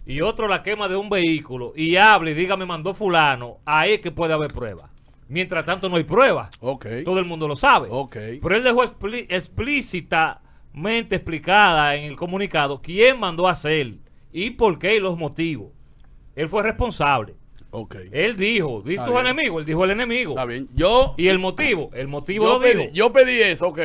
[0.07, 3.93] y otro la quema de un vehículo, y hable y diga me mandó fulano, ahí
[3.93, 4.91] es que puede haber pruebas.
[5.29, 6.51] Mientras tanto no hay pruebas.
[6.61, 6.87] Ok.
[7.05, 7.89] Todo el mundo lo sabe.
[7.91, 8.17] Ok.
[8.43, 13.95] Pero él dejó explícitamente explicada en el comunicado quién mandó a hacer
[14.33, 15.69] y por qué y los motivos.
[16.35, 17.35] Él fue responsable.
[17.71, 17.97] Ok.
[18.13, 19.27] Él dijo, di Está tu bien.
[19.27, 20.31] enemigo, él dijo el enemigo.
[20.33, 20.69] Está bien.
[20.75, 22.91] Yo, Y el motivo, el motivo yo, lo pedí, dijo.
[22.95, 23.79] yo pedí eso, ok.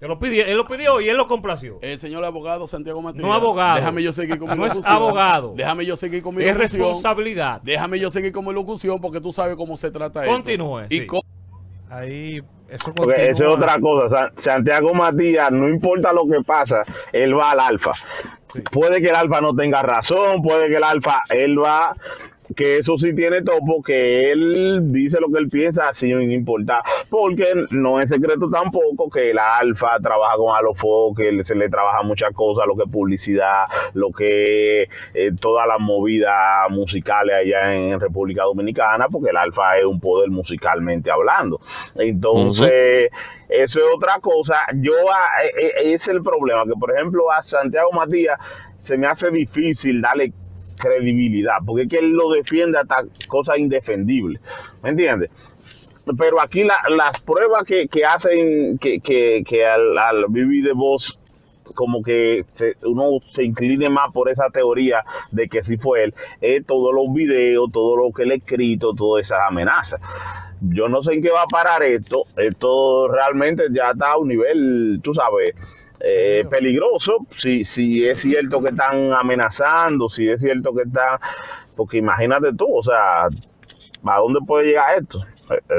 [0.00, 1.78] Te lo pidió, él lo pidió y él lo complació.
[1.82, 3.22] El señor abogado Santiago Matías.
[3.22, 3.76] No abogado.
[3.76, 4.96] Déjame yo seguir con mi No es locución.
[4.96, 5.52] abogado.
[5.54, 6.80] Déjame yo seguir con mi es locución.
[6.80, 7.60] responsabilidad.
[7.62, 10.32] Déjame yo seguir con mi locución porque tú sabes cómo se trata esto.
[10.32, 11.06] Continúe, Y sí.
[11.06, 11.20] co-
[11.90, 14.08] Ahí, eso Porque eso es otra cosa.
[14.08, 16.82] San- Santiago Matías, no importa lo que pasa,
[17.12, 17.92] él va al alfa.
[18.54, 18.62] Sí.
[18.72, 21.92] Puede que el alfa no tenga razón, puede que el alfa, él va
[22.56, 27.66] que eso sí tiene topo, que él dice lo que él piensa sin importar, porque
[27.70, 32.32] no es secreto tampoco que el Alfa trabaja con Alofo, que se le trabaja muchas
[32.32, 34.82] cosas, lo que es publicidad, lo que
[35.14, 40.30] es todas las movidas musicales allá en, República Dominicana, porque el Alfa es un poder
[40.30, 41.60] musicalmente hablando.
[41.96, 43.10] Entonces,
[43.48, 44.56] eso es otra cosa.
[44.74, 48.40] Yo, ah, e, e, es el problema, que por ejemplo a Santiago Matías
[48.78, 50.32] se me hace difícil darle
[50.80, 54.40] credibilidad, porque es que él lo defiende hasta cosas indefendibles,
[54.82, 55.30] ¿me entiendes?
[56.18, 61.16] Pero aquí las pruebas que, hacen que, que, al, vivir de voz
[61.74, 62.44] como que
[62.84, 67.12] uno se incline más por esa teoría de que si fue él, es todos los
[67.14, 70.02] videos, todo lo que él ha escrito, todas esas amenazas.
[70.60, 74.28] Yo no sé en qué va a parar esto, esto realmente ya está a un
[74.28, 75.54] nivel, tú sabes,
[76.00, 81.18] eh, peligroso, si, si es cierto que están amenazando, si es cierto que están,
[81.76, 85.24] porque imagínate tú, o sea, ¿a dónde puede llegar esto?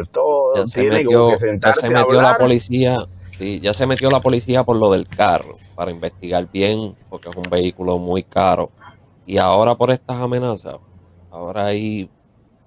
[0.01, 2.97] Esto ya tiene se metió, que sentarse ya se metió la policía,
[3.31, 7.36] sí, ya se metió la policía por lo del carro, para investigar bien, porque es
[7.36, 8.69] un vehículo muy caro.
[9.25, 10.77] Y ahora por estas amenazas,
[11.31, 12.10] ahora hay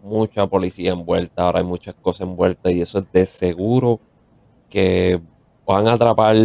[0.03, 4.01] mucha policía envuelta, ahora hay muchas cosas envueltas y eso es de seguro
[4.69, 5.21] que
[5.67, 6.37] van a atrapar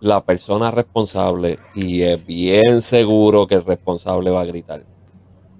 [0.00, 4.82] la persona responsable y es bien seguro que el responsable va a gritar.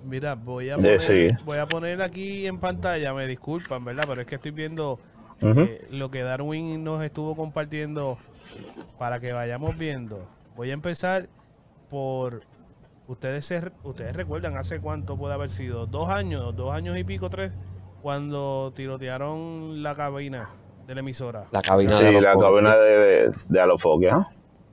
[0.05, 4.05] Mira, voy a poner, voy a poner aquí en pantalla, me disculpan, ¿verdad?
[4.07, 5.01] Pero es que estoy viendo
[5.41, 8.19] eh, lo que Darwin nos estuvo compartiendo
[8.99, 10.25] para que vayamos viendo.
[10.55, 11.29] Voy a empezar
[11.91, 12.43] por
[13.09, 17.53] ustedes ustedes recuerdan hace cuánto puede haber sido dos años, dos años y pico, tres,
[18.03, 20.51] cuando tirotearon la cabina
[20.87, 21.47] de la emisora.
[21.51, 24.11] La cabina sí, de la cabina de, de, Alofoque,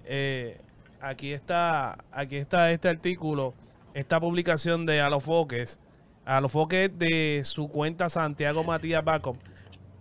[0.06, 0.60] eh,
[1.02, 3.54] aquí está, aquí está este artículo,
[3.94, 5.80] esta publicación de Alofoques,
[6.26, 9.38] Alofoques de su cuenta Santiago Matías Backup.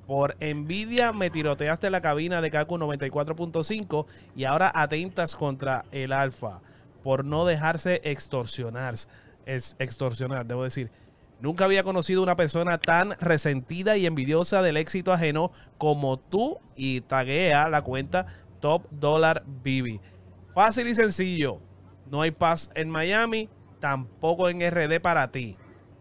[0.07, 6.61] Por envidia me tiroteaste la cabina de KQ 94.5 y ahora atentas contra el Alfa
[7.03, 8.95] por no dejarse extorsionar.
[9.47, 10.91] Es extorsionar, debo decir.
[11.43, 17.01] Nunca había conocido una persona tan resentida y envidiosa del éxito ajeno como tú y
[17.01, 18.27] taguea la cuenta
[18.61, 20.01] Top Dollar Bibi.
[20.55, 21.59] Fácil y sencillo.
[22.09, 23.49] No hay paz en Miami,
[23.81, 25.57] tampoco en RD para ti.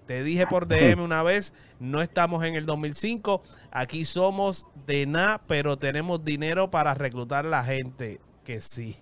[0.05, 3.41] Te dije por DM una vez, no estamos en el 2005.
[3.71, 8.21] Aquí somos de nada, pero tenemos dinero para reclutar a la gente.
[8.43, 8.95] Que sí.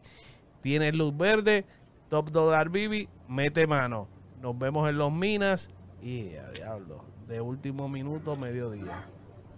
[0.61, 1.65] Tienes luz verde,
[2.07, 4.07] Top Dollar Bibi, mete mano.
[4.41, 5.69] Nos vemos en los minas
[6.01, 9.05] y a diablo, de último minuto, mediodía.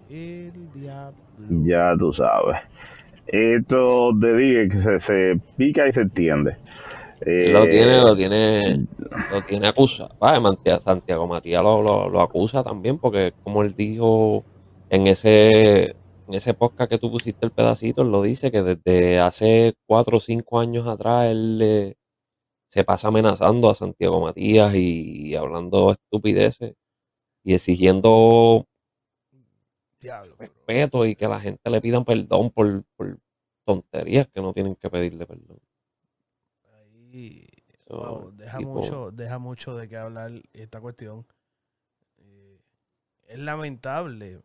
[0.10, 1.16] El diablo.
[1.64, 2.58] Ya tú sabes.
[3.28, 6.58] Esto de dije que se, pica y se entiende.
[7.26, 8.88] lo tiene, lo tiene,
[9.32, 10.16] lo tiene acusado.
[10.84, 14.44] Santiago Matías lo, lo, acusa también, porque como él dijo
[14.90, 15.96] en ese,
[16.28, 20.18] en ese podcast que tú pusiste el pedacito, él lo dice que desde hace cuatro
[20.18, 21.96] o cinco años atrás él
[22.72, 26.76] se pasa amenazando a Santiago Matías y, hablando estupideces
[27.44, 28.66] y exigiendo
[30.38, 32.86] respeto y que la gente le pidan perdón por,
[33.66, 35.60] tonterías que no tienen que pedirle perdón.
[36.74, 37.46] Ahí,
[38.36, 41.26] deja, mucho, deja mucho de qué hablar esta cuestión.
[42.20, 42.58] Eh,
[43.28, 44.42] es lamentable.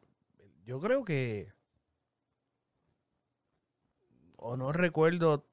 [0.65, 1.53] Yo creo que,
[4.37, 5.45] o no recuerdo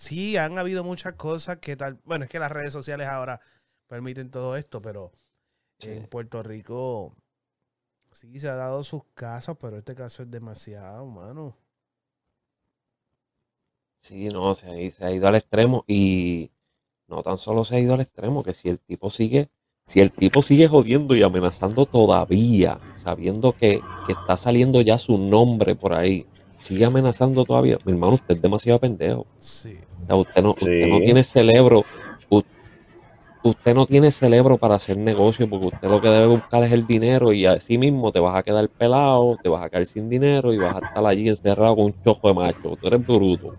[0.00, 2.00] sí, han habido muchas cosas que tal.
[2.04, 3.40] Bueno, es que las redes sociales ahora
[3.86, 5.12] permiten todo esto, pero
[5.80, 7.14] en Puerto Rico
[8.10, 11.54] sí se ha dado sus casos, pero este caso es demasiado, mano.
[14.00, 16.50] Sí, no, se ha, se ha ido al extremo y
[17.06, 19.50] no tan solo se ha ido al extremo, que si el tipo sigue,
[19.86, 25.18] si el tipo sigue jodiendo y amenazando todavía, sabiendo que, que está saliendo ya su
[25.18, 26.26] nombre por ahí,
[26.60, 29.26] sigue amenazando todavía, mi hermano, usted es demasiado pendejo.
[29.38, 29.78] Sí.
[30.08, 31.84] usted, no, tiene cerebro.
[33.42, 36.86] Usted no tiene cerebro para hacer negocio porque usted lo que debe buscar es el
[36.86, 40.52] dinero y así mismo te vas a quedar pelado, te vas a caer sin dinero
[40.52, 42.76] y vas a estar allí encerrado con un chojo de macho.
[42.76, 43.54] Tú eres bruto.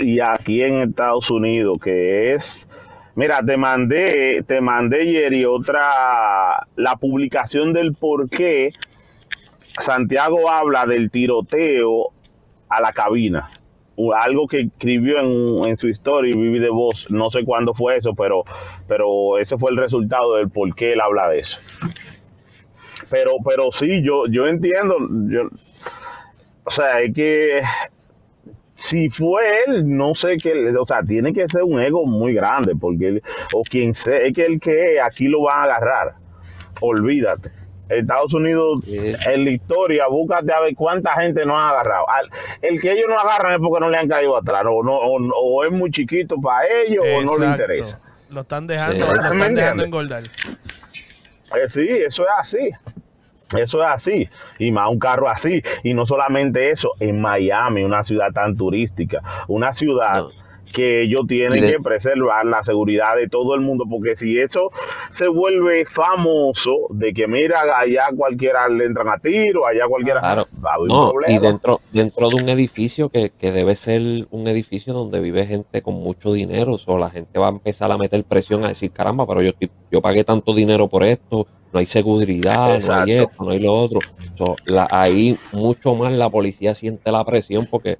[0.00, 2.64] Y aquí en Estados Unidos, que es
[3.16, 8.70] Mira, te mandé, te mandé, Jerry, otra, la publicación del por qué
[9.80, 12.12] Santiago habla del tiroteo
[12.68, 13.50] a la cabina.
[14.20, 18.14] Algo que escribió en, su historia y viví de voz, no sé cuándo fue eso,
[18.14, 18.42] pero,
[18.88, 21.58] pero ese fue el resultado del por qué él habla de eso.
[23.10, 24.96] Pero, pero sí, yo, yo entiendo,
[25.28, 25.42] yo,
[26.64, 27.60] o sea, es que
[28.76, 32.74] si fue él, no sé qué, o sea, tiene que ser un ego muy grande,
[32.74, 33.22] porque,
[33.52, 36.14] o quien sea, es que el que aquí lo van a agarrar.
[36.80, 37.63] olvídate.
[37.88, 38.96] Estados Unidos, Sí.
[39.26, 42.08] en la historia, búscate a ver cuánta gente no ha agarrado.
[42.08, 42.30] Al-
[42.62, 45.18] el que ellos no agarran es porque no le han caído atrás, o, no, o,
[45.18, 48.00] o es muy chiquito para ellos, o no le interesa.
[48.30, 49.00] Lo están dejando, Sí.
[49.00, 50.22] lo ¿Me están dejando engordar.
[51.54, 52.70] Eh, sí, eso es así.
[53.56, 54.28] Eso es así.
[54.58, 55.62] Y más un carro así.
[55.84, 60.43] Y no solamente eso, en Miami, una ciudad tan turística, una ciudad No.
[60.74, 64.68] Que ellos tienen que preservar la seguridad de todo el mundo, porque si eso
[65.12, 70.46] se vuelve famoso, de que mira, allá cualquiera le entran a tiro, allá cualquiera Claro.
[70.64, 71.32] va a haber un No, problema.
[71.32, 75.80] y dentro, dentro de un edificio que, que debe ser un edificio donde vive gente
[75.82, 79.26] con mucho dinero, o la gente va a empezar a meter presión a decir, caramba,
[79.26, 83.44] pero yo estoy- yo pagué tanto dinero por esto, no hay seguridad, no hay esto,
[83.44, 84.00] no hay lo otro.
[84.36, 87.98] So, la- ahí mucho más la policía siente la presión porque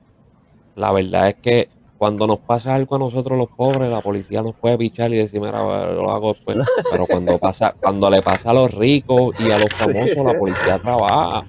[0.75, 1.69] la verdad es que
[2.05, 5.41] cuando nos pasa algo a nosotros los pobres, la policía nos puede pichar y decir,
[5.41, 6.59] mira, lo hago después.
[6.91, 10.79] Pero cuando pasa, cuando le pasa a los ricos y a los famosos, la policía
[10.81, 11.47] trabaja.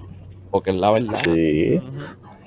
[0.50, 1.18] Porque es la verdad.
[1.24, 1.78] Sí.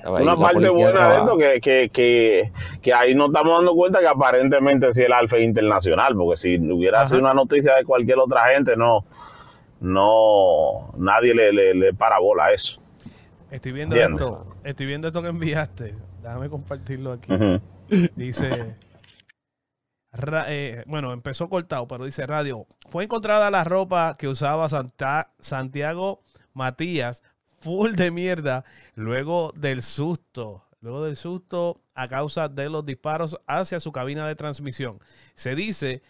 [0.04, 2.52] Una parte buena de esto que, que, que,
[2.82, 6.58] que ahí nos estamos dando cuenta que aparentemente sí el alfa es internacional, porque si
[6.58, 7.10] hubiera Ajá.
[7.10, 9.04] sido una noticia de cualquier otra gente, no,
[9.78, 12.80] no, nadie le, le, le para bola a eso.
[13.52, 14.46] Estoy viendo esto.
[14.64, 15.94] Estoy viendo esto que enviaste.
[16.24, 17.32] Déjame compartirlo aquí.
[17.32, 17.60] Ujú.
[18.16, 18.76] Dice.
[20.48, 22.66] eh, bueno, empezó cortado, pero dice radio.
[22.88, 26.22] Fue encontrada la ropa que usaba Santa- Santiago
[26.52, 27.22] Matías,
[27.60, 28.64] full de mierda,
[28.94, 30.64] luego del susto.
[30.80, 34.98] Luego del susto a causa de los disparos hacia su cabina de transmisión.
[35.34, 36.02] Se dice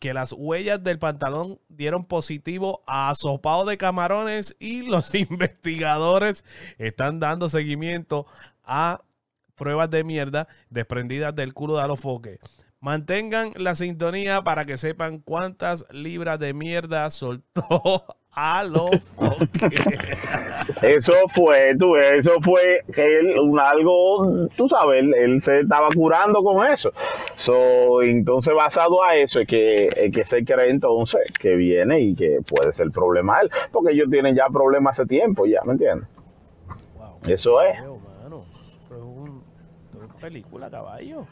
[0.00, 6.46] que las huellas del pantalón dieron positivo a asopado de camarones y los investigadores
[6.78, 8.26] están dando seguimiento
[8.64, 9.02] a
[9.56, 12.38] pruebas de mierda desprendidas del culo de Alofoque.
[12.78, 19.70] Mantengan la sintonía para que sepan cuántas libras de mierda soltó Alofoque.
[20.82, 25.88] Eso fue, tú, eso fue que él, un algo, tú sabes, él, él se estaba
[25.94, 26.92] curando con eso.
[27.36, 32.14] So, entonces, basado a eso, es que, es que se cree entonces que viene y
[32.14, 36.08] que puede ser problema él, porque ellos tienen ya problemas hace tiempo, ya, ¿me entiendes?
[36.98, 38.42] Wow, Eso es mano.
[38.82, 39.42] Esto es un-
[39.92, 41.24] esto es película, caballo.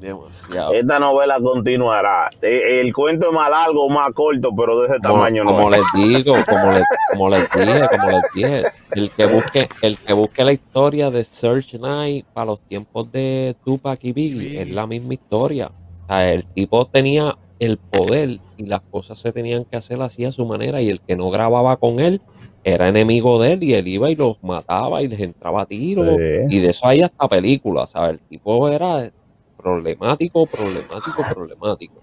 [0.00, 0.72] Demasiado.
[0.72, 2.30] Esta novela continuará.
[2.40, 5.50] Eh, El, cuento es más largo o más corto, pero de ese Como, tamaño no
[5.50, 5.82] como es.
[5.94, 10.12] les digo, como les, como les dije, como les dije, el que busque, el que
[10.14, 14.86] busque la historia de Search Night para los tiempos de Tupac y Biggie, es la
[14.86, 15.66] misma historia.
[15.66, 20.24] O sea, el tipo tenía el poder y las cosas se tenían que hacer así
[20.24, 22.22] a su manera y el que no grababa con él
[22.64, 26.02] era enemigo de él y él iba y los mataba y les entraba a tiro
[26.02, 26.56] Sí.
[26.56, 28.12] y de eso hay hasta películas, ¿sabes?
[28.12, 29.10] El tipo era
[29.56, 32.02] problemático, problemático, problemático.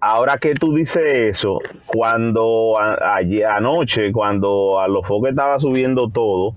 [0.00, 6.08] Ahora que tú dices eso, cuando a- ayer anoche, cuando a los foques estaba subiendo
[6.08, 6.54] todo,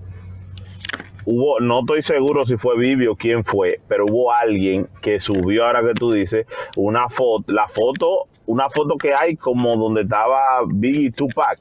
[1.24, 5.66] hubo, no estoy seguro si fue Vivi o quién fue, pero hubo alguien que subió,
[5.66, 6.46] ahora que tú dices,
[6.76, 11.58] una foto, la foto, una foto que hay como donde estaba Biggie Tupac.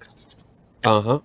[0.86, 1.22] Ajá.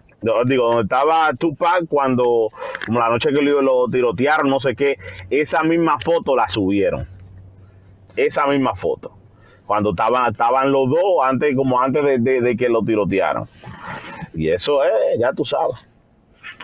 [0.46, 2.48] Digo, donde estaba Tupac cuando,
[2.86, 4.96] como la noche que lo, tirotearon, no sé qué,
[5.30, 7.06] esa misma foto la subieron.
[8.16, 9.12] Esa misma foto.
[9.66, 13.44] Cuando estaban, estaban los dos, antes, como antes de, de- de que lo tirotearon.
[14.34, 15.76] Y eso es, ya tú sabes.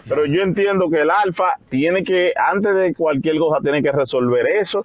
[0.08, 4.46] Pero yo entiendo que el alfa tiene que, antes de cualquier cosa, tiene que resolver
[4.48, 4.82] eso.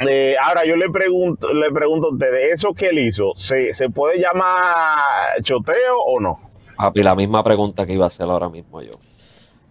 [0.00, 3.90] Eh, ahora yo le pregunto, le pregunto a ustedes, ¿eso que él hizo, ¿se, se
[3.90, 6.38] puede llamar choteo o no?
[6.78, 8.92] Papi, la misma pregunta que iba a hacer ahora mismo yo.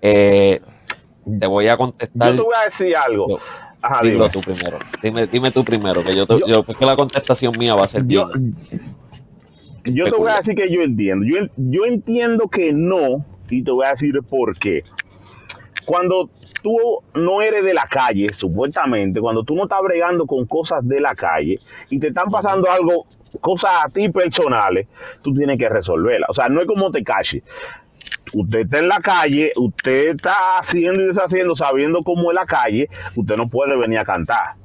[0.01, 0.59] Eh,
[1.39, 2.31] te voy a contestar.
[2.31, 3.29] Yo te voy a decir algo.
[3.29, 3.39] Yo-
[3.81, 4.29] Ajá, Dilo dime.
[4.29, 4.77] tú primero.
[5.01, 7.87] Dime, dime tú primero, que yo, te- Yo- yo- porque la contestación mía va a
[7.87, 8.55] ser Yo, bien.
[9.85, 11.25] yo te voy a decir que yo entiendo.
[11.25, 14.83] Yo, yo entiendo que no, y te voy a decir por qué.
[15.85, 16.29] Cuando
[16.61, 16.75] tú
[17.13, 21.15] no eres de la calle, supuestamente, cuando tú no estás bregando con cosas de la
[21.15, 23.05] calle y te están pasando algo,
[23.41, 24.87] cosas a ti personales,
[25.23, 26.29] tú tienes que resolverlas.
[26.29, 27.43] O sea, no es como te cache.
[28.33, 32.89] Usted está en la calle, usted está haciendo y deshaciendo, sabiendo cómo es la calle,
[33.15, 34.55] usted no puede venir a cantar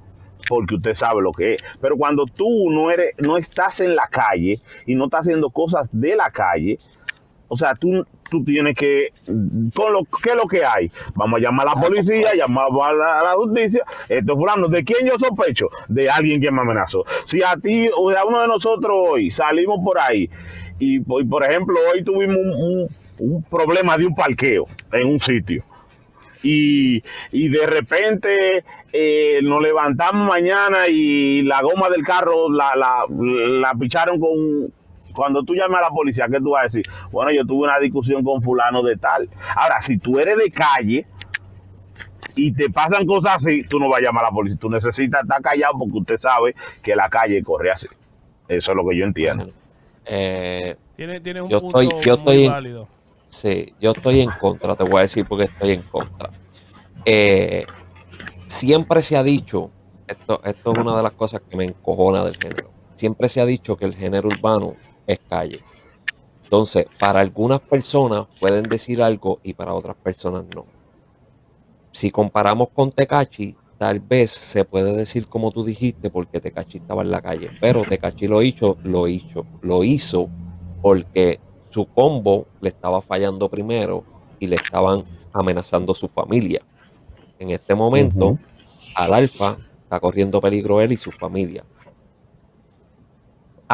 [0.48, 1.64] porque usted sabe lo que es.
[1.80, 5.88] Pero cuando tú no eres, no estás en la calle y no estás haciendo cosas
[5.92, 6.78] de la calle,
[7.48, 9.10] o sea, tú, tú tienes que,
[9.74, 12.92] con lo que es lo que hay, vamos a llamar a la policía, llamamos a
[12.92, 15.68] la, justicia, esto fulano, ¿de quién yo sospecho?
[15.88, 17.04] De alguien que me amenazó.
[17.26, 20.30] Si a ti o a uno de nosotros hoy salimos por ahí
[20.78, 22.38] y, por- ejemplo, hoy tuvimos
[23.18, 25.62] un problema de un parqueo en un sitio
[26.42, 33.04] y, y de repente eh, nos levantamos mañana y la goma del carro la, la,
[33.08, 34.72] la picharon con,
[35.14, 36.82] cuando tú llamas a la policía, ¿qué tú vas a decir?
[37.10, 39.28] Bueno, yo tuve una discusión con fulano de tal.
[39.56, 41.06] Ahora, si tú eres de calle
[42.34, 44.58] y te pasan cosas así, tú no vas a llamar a la policía.
[44.60, 47.86] Tú necesitas estar callado porque usted sabe que la calle corre así.
[48.48, 49.48] Eso es lo que yo entiendo.
[50.04, 52.88] Eh, Tiene, tiene un Yo punto estoy- yo muy estoy en- válido.
[53.28, 56.30] Sí, yo estoy en contra, te voy a decir porque estoy en contra.
[57.06, 57.64] Eh,
[58.46, 59.70] siempre se ha dicho,
[60.06, 63.46] esto, esto es una de las cosas que me encojona del género, siempre se ha
[63.46, 64.74] dicho que el género urbano
[65.06, 65.60] es calle.
[66.44, 70.66] Entonces, para algunas personas pueden decir algo y para otras personas no.
[71.92, 77.02] Si comparamos con Tecachi, tal vez se puede decir como tú dijiste porque Tecachi estaba
[77.02, 80.28] en la calle, pero Tecachi lo hizo, lo hizo, lo hizo
[80.80, 81.40] porque
[81.70, 84.04] su combo le estaba fallando primero
[84.38, 86.60] y le estaban amenazando su familia.
[87.38, 88.38] En este momento,
[88.94, 91.64] al alfa está corriendo peligro él y su familia.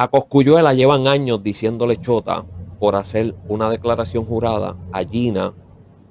[0.01, 2.47] A Coscuyuela llevan años diciéndole chota
[2.79, 5.53] por hacer una declaración jurada a Gina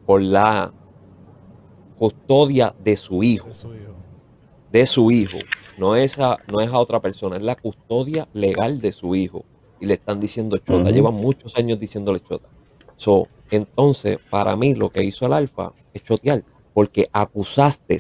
[0.06, 0.74] por la
[1.98, 3.94] custodia de su hijo de su hijo.
[4.74, 5.38] de su hijo,
[5.78, 9.46] no es a, no es a otra persona, es la custodia legal de su hijo.
[9.80, 12.50] Y le están diciendo chota, llevan muchos años diciéndole chota.
[12.98, 17.98] So, entonces, para mí lo que hizo el alfa es chotear, porque acusaste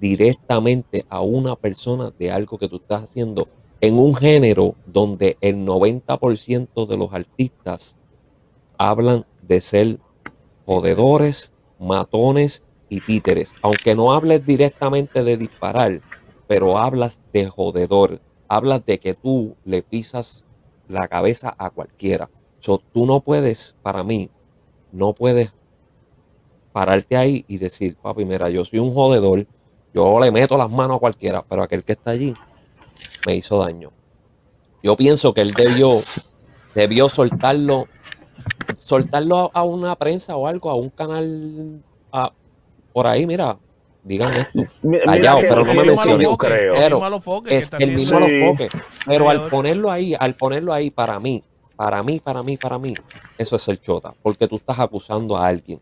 [0.00, 3.50] directamente a una persona de algo que tú estás haciendo
[3.80, 7.96] en un género donde el 90% de los artistas
[8.78, 10.00] hablan de ser
[10.64, 13.54] jodedores, matones y títeres.
[13.62, 16.02] Aunque no hables directamente de disparar,
[16.46, 18.22] pero hablas de jodedor.
[18.48, 20.44] Hablas de que tú le pisas
[20.86, 22.30] la cabeza a cualquiera.
[22.60, 24.30] Tú no puedes, para mí,
[24.90, 25.54] no puedes
[26.72, 29.46] pararte ahí y decir, papi, mira, yo soy un jodedor,
[29.92, 32.38] yo le meto las manos a cualquiera, pero aquel que está allí
[33.26, 33.92] me hizo daño.
[34.82, 36.00] Yo pienso que él debió,
[36.74, 37.88] debió soltarlo,
[38.78, 42.32] soltarlo a, a una prensa o algo, a un canal a-
[42.92, 43.58] por ahí, mira,
[44.02, 44.64] digan esto.
[45.04, 45.82] Callado, pero no me.
[45.82, 45.88] El
[46.72, 47.02] Pero
[47.48, 48.70] Es el mismo foques.
[49.04, 51.42] Pero al ponerlo ahí, al ponerlo ahí para mí,
[51.76, 52.96] para mí, para mí, para mí,
[53.38, 55.80] eso es el chota, porque tú estás acusando a alguien.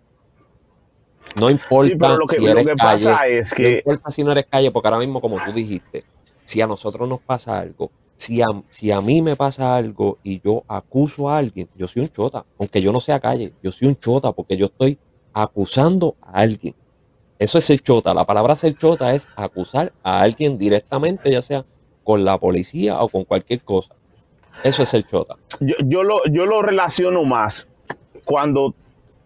[1.34, 3.06] No importa Sí, que, si eres calle,
[3.58, 6.04] no importa si no eres calle, porque ahora mismo, como tú dijiste,
[6.44, 10.40] si a nosotros nos pasa algo, si a, si a mí me pasa algo y
[10.40, 13.88] yo acuso a alguien, yo soy un chota, aunque yo no sea calle, yo soy
[13.88, 14.98] un chota porque yo estoy
[15.32, 16.74] acusando a alguien.
[17.38, 18.14] Eso es ser chota.
[18.14, 21.64] La palabra ser chota es acusar a alguien directamente, ya sea
[22.04, 23.94] con la policía o con cualquier cosa.
[24.62, 25.36] Eso es ser chota.
[25.60, 27.68] yo, yo lo, yo lo relaciono más
[28.24, 28.74] cuando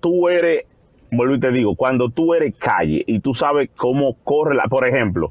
[0.01, 0.64] tú eres,
[1.12, 4.87] vuelvo y te digo, cuando tú eres calle y tú sabes cómo corre la, por
[4.87, 5.31] ejemplo,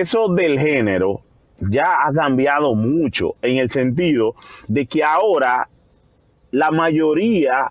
[0.00, 1.20] eso del género
[1.60, 4.34] ya ha cambiado mucho en el sentido
[4.68, 5.68] de que ahora
[6.50, 7.70] la mayoría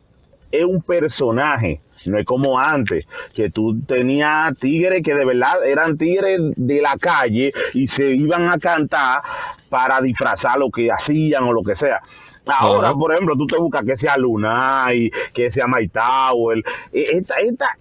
[0.51, 1.79] es un personaje.
[2.05, 6.97] No es como antes, que tú tenías tigres que de verdad eran tigres de la
[6.97, 9.21] calle y se iban a cantar
[9.69, 12.01] para disfrazar lo que hacían o lo que sea.
[12.45, 16.57] Ahora, por ejemplo, tú te buscas que sea Lunay, que sea My Tower.
[16.91, 17.77] eh, Esta, esta,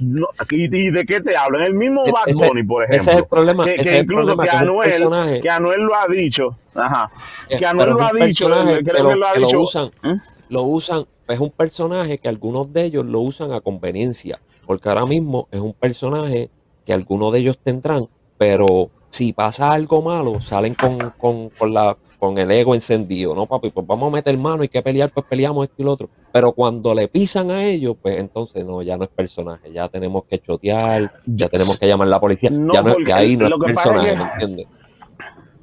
[0.00, 1.62] no, y, y de qué te hablan?
[1.62, 3.22] El mismo E- Bad ese- Bunny, por ese es ejemplo.
[3.24, 5.94] el problema, Que, ese que es el incluso problema, que Anuel, personaje- que Anuel lo
[5.96, 6.56] ha dicho.
[6.74, 7.10] Ajá.
[7.48, 8.46] Eh, Que Anuel lo ha dicho.
[8.48, 9.60] Creo que lo, lo ha que lo dicho.
[9.62, 10.20] usan, ¿Mm?
[10.50, 15.06] lo usan, es un personaje que algunos de ellos lo usan a conveniencia, porque ahora
[15.06, 16.50] mismo es un personaje
[16.84, 21.96] que algunos de ellos tendrán, pero si pasa algo malo, salen con, con, con la,
[22.22, 23.70] con el ego encendido, ¿no, papi?
[23.70, 26.08] Pues vamos a meter mano, hay que pelear, pues peleamos esto y lo otro.
[26.32, 30.22] Pero cuando le pisan a ellos, pues entonces no, ya no es personaje, ya tenemos
[30.26, 33.46] que chotear, ya tenemos que llamar a la policía, No, ya no, ya ahí no
[33.46, 34.66] es que es personaje, que- ¿me entiendes?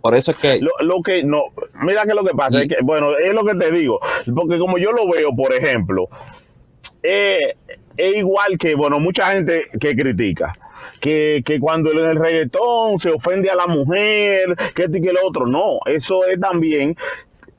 [0.02, 1.44] Por eso es que Lo, lo que no,
[1.82, 4.02] mira que lo que pasa Y- es que, bueno, es lo que te digo,
[4.36, 6.10] porque como yo lo veo, por ejemplo,
[7.04, 7.56] eh,
[7.96, 10.52] es igual que, bueno, mucha gente que critica.
[11.00, 15.26] Que, que cuando el reggaetón se ofende a la mujer, que esto y que lo
[15.26, 15.46] otro.
[15.48, 16.96] No, eso es también,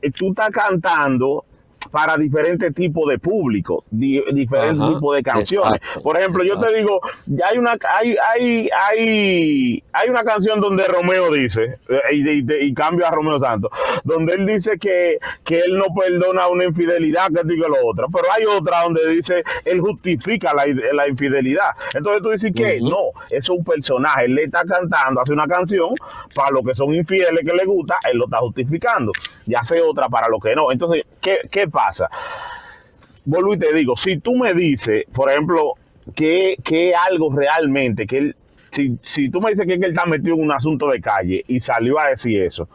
[0.03, 1.45] eh, tú estás cantando
[1.91, 5.81] para diferentes tipos de público, di- diferentes Ajá, tipos de canciones.
[5.81, 10.61] exacto, Por ejemplo, yo te digo, ya hay una hay hay hay hay una canción
[10.61, 13.71] donde Romeo dice eh, y, y- y cambio a Romeo Santos,
[14.05, 18.25] donde él dice que, que él no perdona una infidelidad que diga lo otro, pero
[18.33, 21.71] hay otra donde dice él justifica la, la infidelidad.
[21.95, 22.91] Entonces tú dices que Ujú.
[22.91, 22.97] no,
[23.31, 25.91] eso es un personaje, él le está cantando, hace una canción
[26.35, 29.13] para los que son infieles que le gusta, él lo está justificando,
[29.51, 30.71] y hace otra para los que no.
[30.71, 32.09] Entonces, ¿qué, qué pasa?
[33.25, 35.75] vuelvo y te digo, si tú me dices, por ejemplo,
[36.15, 38.37] que, que algo realmente, que él,
[38.73, 41.45] si, si tú me dices que, que él está metido en un asunto de calle
[41.47, 42.69] y salió a decir eso,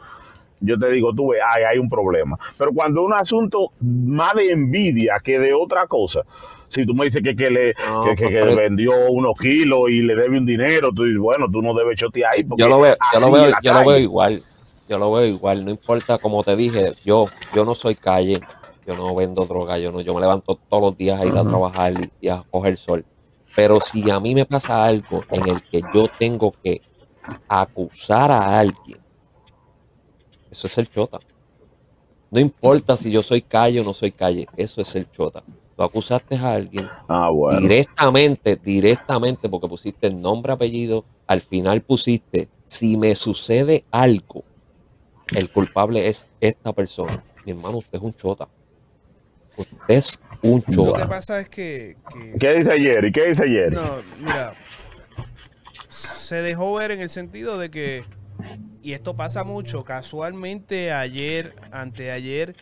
[0.60, 2.36] yo te digo, tú ves, ay, hay un problema.
[2.58, 6.22] Pero cuando es un asunto más de envidia que de otra cosa,
[6.68, 10.14] si tú me dices que, que le No, que, que- vendió unos kilos y le
[10.14, 12.44] debe un dinero, tú dices, bueno, tú no debes chotear ahí.
[12.44, 14.40] porque yo lo veo, yo lo veo, yo lo veo igual,
[14.86, 18.48] yo lo veo igual, no importa, como te dije, yo, yo no soy calle,
[18.84, 21.44] yo no vendo droga, yo no, yo me levanto todos los días a ir a
[21.44, 23.06] trabajar y, y a coger sol.
[23.54, 26.84] Pero si a mí me pasa algo en el que yo tengo que
[27.48, 29.04] acusar a alguien,
[30.50, 31.22] eso es el chota.
[32.30, 35.44] No importa si yo soy calle o no soy calle, eso es el chota.
[35.76, 37.76] Tú acusaste a alguien, Ah, bueno.
[37.76, 44.45] directamente, directamente, porque pusiste el nombre, apellido, al final pusiste, si me sucede algo,
[45.34, 47.22] el culpable es esta persona.
[47.44, 48.48] Mi hermano, usted es un chota.
[49.56, 51.08] Usted es un Lo que chota.
[51.08, 53.12] pasa es que, que- ¿Qué dice Jerry?
[53.12, 53.74] ¿Qué dice Jerry?
[53.74, 54.54] No, mira,
[55.88, 58.04] se dejó ver en el sentido de que,
[58.82, 62.54] y esto pasa mucho, casualmente ayer, anteayer,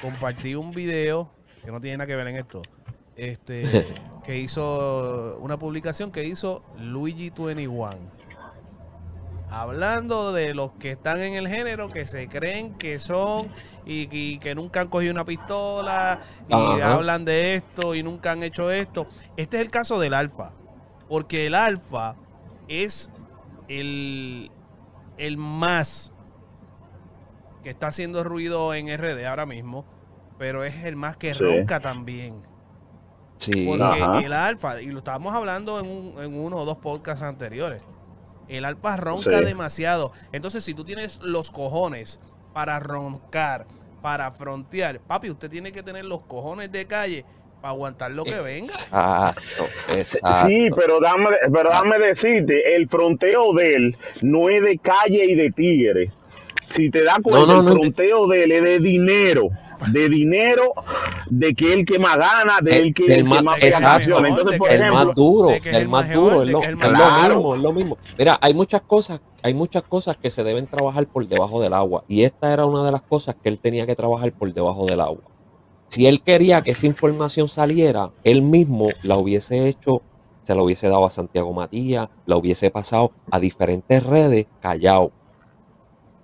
[0.00, 1.30] compartí un video
[1.64, 2.62] que no tiene nada que ver en esto,
[3.16, 3.62] este,
[4.24, 7.96] que hizo una publicación que hizo Luigi21.
[9.54, 13.50] Hablando de los que están en el género, que se creen que son
[13.84, 16.94] y, y que nunca han cogido una pistola y Ajá.
[16.94, 19.06] hablan de esto y nunca han hecho esto.
[19.36, 20.52] Este es el caso del alfa.
[21.06, 22.16] Porque el alfa
[22.66, 23.10] es
[23.68, 24.50] el,
[25.18, 26.12] el más
[27.62, 29.84] que está haciendo ruido en RD ahora mismo,
[30.38, 31.40] pero es el más que Sí.
[31.44, 32.40] ronca también.
[33.36, 34.20] Sí, Porque Ajá.
[34.20, 37.82] el alfa, y lo estábamos hablando en, un- en uno o dos podcasts anteriores,
[38.48, 39.44] el alfa ronca Sí.
[39.44, 40.12] demasiado.
[40.32, 42.20] Entonces, si tú tienes los cojones
[42.52, 43.66] para roncar,
[44.02, 47.24] para frontear, papi, usted tiene que tener los cojones de calle
[47.60, 48.72] para aguantar lo que venga.
[48.72, 50.46] exacto, exacto.
[50.48, 55.34] Sí, pero dame, pero dame decirte, el fronteo de él no es de calle y
[55.36, 56.10] de tigre.
[56.74, 57.72] Si te das cuenta, No, no, el no.
[57.80, 59.48] fronteo de él es de dinero.
[59.90, 60.72] De dinero,
[61.28, 64.30] de que el que más gana, de El- el que, del el que más- canciones.
[64.30, 66.72] Entonces, por El ejemplo, más duro, que el el más duro, es lo, que es
[66.78, 67.98] lo mismo, es lo mismo.
[68.18, 72.04] Mira, hay muchas cosas, hay muchas cosas que se deben trabajar por debajo del agua
[72.06, 75.00] y esta era una de las cosas que él tenía que trabajar por debajo del
[75.00, 75.22] agua.
[75.88, 80.02] Si él quería que esa información saliera, él mismo la hubiese hecho,
[80.42, 85.10] se la hubiese dado a Santiago Matías, la hubiese pasado a diferentes redes callado.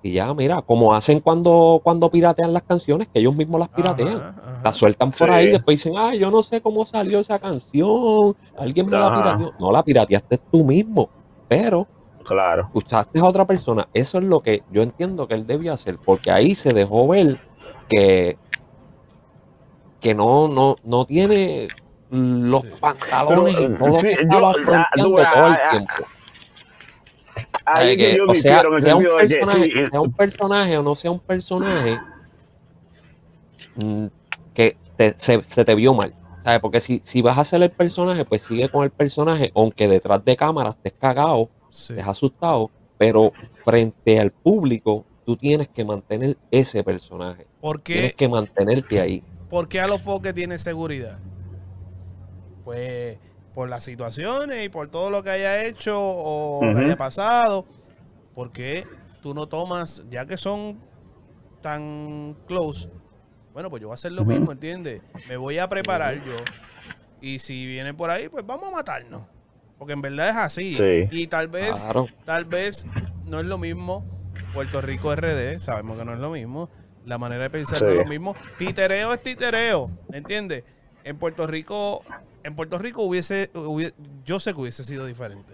[0.09, 4.17] Y ya, mira, como hacen cuando, cuando piratean las canciones, que ellos mismos las piratean.
[4.17, 4.61] Ajá, ajá.
[4.65, 5.35] La sueltan por Sí.
[5.35, 8.35] ahí y después dicen, ay, yo no sé cómo salió esa canción.
[8.57, 9.53] Alguien me la pirateó.
[9.61, 11.11] No la pirateaste tú mismo,
[11.47, 11.87] pero
[12.25, 12.71] claro.
[12.73, 13.87] usaste a otra persona.
[13.93, 17.39] Eso es lo que yo entiendo que él debió hacer, porque ahí se dejó ver
[17.87, 18.39] que,
[20.01, 21.71] que no, no, no tiene
[22.09, 22.69] los Sí.
[22.81, 25.93] pantalones Pero, y todo lo que yo- estaba ah, ah, todo el ah, tiempo.
[27.75, 30.13] Ahí ¿Sabe es que que, yo o sea, sea un que personaje, sí, sea un
[30.13, 31.99] personaje o no sea un personaje
[33.77, 34.07] mm,
[34.55, 36.15] que te- se, se te vio mal.
[36.43, 36.61] ¿Sabes?
[36.61, 40.25] Porque si, si vas a hacer el personaje, pues sigue con el personaje, aunque detrás
[40.25, 41.93] de cámara estés cagado, Sí.
[41.95, 47.47] estés asustado, pero frente al público, tú tienes que mantener ese personaje.
[47.61, 49.23] ¿Por Tienes que mantenerte ahí.
[49.51, 51.19] por qué a los foques tiene seguridad?
[52.65, 53.19] Pues
[53.59, 56.79] por las situaciones y por todo lo que haya hecho o Ujú.
[56.79, 57.67] haya pasado.
[58.33, 58.87] ¿Por qué
[59.21, 60.79] tú no tomas, ya que son
[61.61, 62.89] tan close?
[63.53, 65.03] Bueno, pues yo voy a hacer lo mismo, ¿entiendes?
[65.29, 66.37] Me voy a preparar yo.
[67.21, 69.27] Y si vienen por ahí, pues vamos a matarnos.
[69.77, 70.77] Porque en verdad es así.
[70.77, 71.09] Sí.
[71.11, 72.07] Y tal vez Claro.
[72.25, 72.87] Tal vez
[73.25, 74.05] no es lo mismo
[74.55, 76.71] Puerto Rico RD, sabemos que no es lo mismo.
[77.05, 78.37] La manera de pensar no es lo mismo.
[78.57, 80.63] Titereo es titereo, ¿entiendes?
[81.03, 82.05] En Puerto Rico,
[82.49, 83.93] en Puerto Rico hubiese, hubie-
[84.25, 85.53] yo sé que hubiese sido diferente.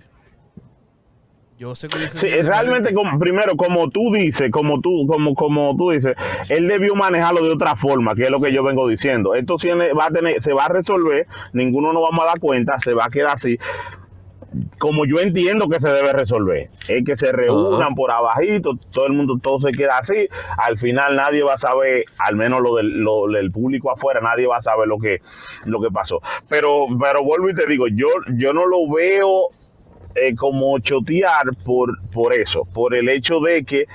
[1.56, 2.94] Yo sé que hubiese Sí, sido realmente, diferente.
[2.94, 6.16] como, primero, como tú dices, como tú, como, como tú dices,
[6.48, 9.34] él debió manejarlo de otra forma, que es lo que yo vengo diciendo.
[9.36, 12.78] Esto tiene, va a tener, se va a resolver, ninguno nos vamos a dar cuenta,
[12.80, 13.56] se va a quedar así.
[14.78, 19.12] Como yo entiendo que se debe resolver, es que se reúnan por abajito, todo el
[19.12, 20.28] mundo, todo se queda así.
[20.58, 24.46] Al final nadie va a saber, al menos lo del, lo del público afuera, nadie
[24.46, 25.18] va a saber lo que,
[25.66, 26.20] lo que pasó.
[26.48, 29.48] Pero, pero vuelvo y te digo, yo, yo no lo veo
[30.14, 33.86] eh, como chotear por, por eso, por el hecho de que,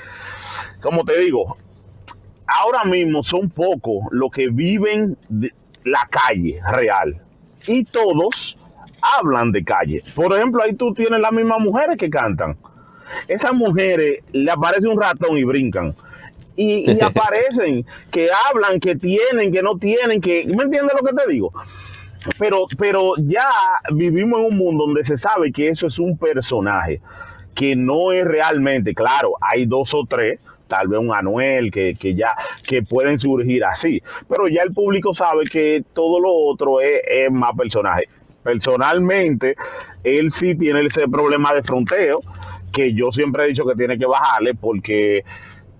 [0.81, 1.57] como te digo,
[2.47, 5.53] ahora mismo son pocos los que viven de
[5.85, 7.21] la calle real
[7.67, 8.57] y todos
[9.01, 10.03] hablan de calle.
[10.15, 12.57] Por ejemplo, ahí tú tienes las mismas mujeres que cantan.
[13.27, 15.93] Esas mujeres le aparece un ratón y brincan.
[16.59, 20.45] Y, y aparecen, que hablan, que tienen, que no tienen, que...
[20.45, 21.53] ¿Me entiendes lo que te digo?
[22.37, 23.49] pero, pero ya
[23.91, 27.01] vivimos en un mundo donde se sabe que eso es un personaje,
[27.55, 32.15] que no es realmente, claro, hay dos o tres, tal vez un Anuel, que, que
[32.15, 32.35] ya,
[32.67, 34.01] que pueden surgir así.
[34.27, 38.03] Pero ya el público sabe que todo lo otro es, es más personaje.
[38.43, 39.55] Personalmente,
[40.03, 42.21] él sí tiene ese problema de fronteo,
[42.71, 45.23] que yo siempre he dicho que tiene que bajarle porque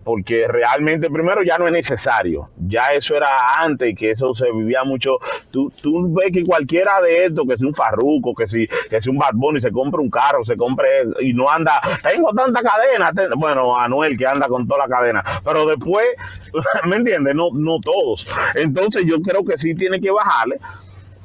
[0.10, 4.84] porque realmente primero ya no es necesario, ya eso era antes, que eso se vivía
[4.84, 5.20] mucho,
[5.52, 9.12] tú, tú ves que cualquiera de estos, que sea un farruco, que si, que sea
[9.12, 10.88] un Bad Bunny, se compre un carro, se compre
[11.22, 15.68] y no anda, tengo tanta cadena, bueno, Anuel que anda con toda la cadena, pero
[15.68, 16.08] después,
[16.88, 17.36] ¿me entiendes?
[17.36, 20.56] No, no todos, entonces yo creo que sí tiene que bajarle,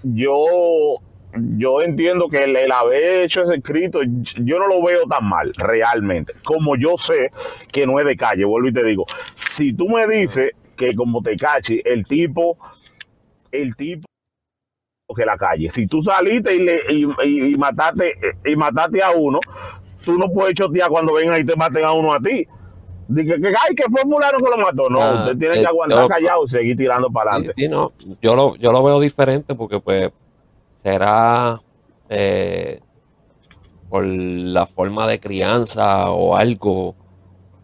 [0.03, 0.99] yo
[1.57, 5.53] yo entiendo que el, el haber hecho ese escrito, yo no lo veo tan mal,
[5.57, 6.32] realmente.
[6.45, 7.30] Como yo sé
[7.72, 9.05] que no es de calle, vuelvo y te digo.
[9.35, 12.59] Si tú me dices que como te cachi, el tipo,
[13.53, 14.05] el tipo
[15.16, 15.70] que la calle.
[15.70, 18.14] Si tú saliste y, le, y, y- y mataste
[18.45, 19.39] y mataste a uno,
[20.05, 22.45] tú no puedes chotear cuando vengan y te maten a uno a ti.
[23.07, 24.89] Dije que, ay, que fue fulano que lo mató.
[24.91, 27.55] No, Ah, usted tiene eh, que aguantar yo- callado y seguir tirando para adelante.
[27.57, 30.11] sí, no, yo lo, yo lo veo diferente porque pues
[30.85, 31.61] será
[32.11, 32.78] eh,
[33.89, 36.95] por la forma de crianza o algo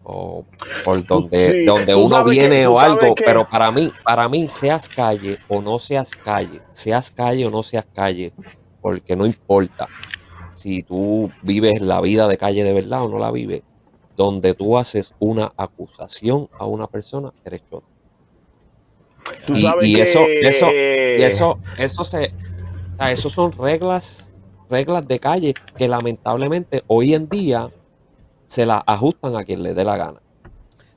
[0.03, 0.43] o
[0.83, 4.49] por donde, Sí, donde uno que- viene o algo, que- pero para mí, para mí
[4.49, 8.33] seas calle o no seas calle, seas calle o no seas calle,
[8.81, 9.87] porque no importa
[10.49, 13.61] si tú vives la vida de calle de verdad o no la vives,
[14.15, 17.61] donde tú haces una acusación a una persona, eres.
[17.69, 17.81] Tú
[19.55, 22.33] Y- sabes y que, eso- eso- eso, eso se,
[23.01, 24.31] sea, eso son reglas,
[24.69, 27.69] reglas de calle que lamentablemente hoy en día
[28.45, 30.19] se las ajustan a quien le dé la gana.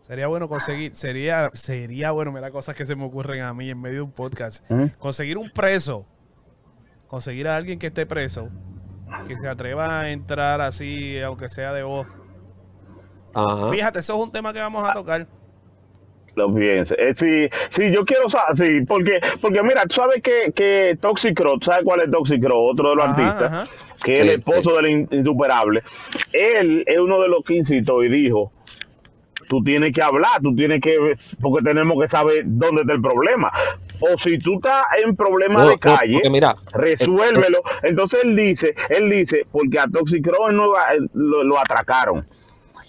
[0.02, 3.80] Sería bueno conseguir, sería, sería bueno, mira cosas que se me ocurren a mí en
[3.80, 4.62] medio de un podcast.
[4.68, 4.86] ¿Mm?
[4.98, 6.04] Conseguir un preso,
[7.06, 8.50] conseguir a alguien que esté preso,
[9.26, 12.06] que se atreva a entrar así, aunque sea de voz.
[13.32, 13.70] Ajá.
[13.70, 15.26] Fíjate, eso es un tema que vamos a tocar.
[16.36, 16.94] Lo piense.
[16.98, 21.36] Eh, sí, sí, yo quiero saber, sí, porque, porque mira, tú sabes que, que Toxic
[21.36, 22.70] ¿tú ¿sabes cuál es Toxic Crow?
[22.70, 23.64] Otro de los Ajá, artistas, ajá.
[24.02, 25.82] que es el esposo del in- insuperable.
[26.32, 28.50] Él es uno de los que incitó y dijo,
[29.48, 30.96] tú tienes que hablar, tú tienes que,
[31.40, 33.52] porque tenemos que saber dónde está el problema.
[34.00, 37.58] O si tú estás en problema No, de calle, mira, resuélvelo.
[37.84, 42.24] Entonces él dice, él dice, porque a Toxic Crow en Nueva- lo, lo atracaron.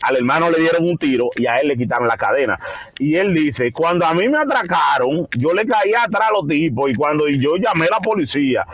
[0.01, 2.57] Al hermano le dieron un tiro y a él le quitaron la cadena.
[2.99, 6.91] Y él dice, cuando a mí me atracaron, yo le caía atrás a los tipos
[6.91, 8.65] y cuando yo llamé a la policía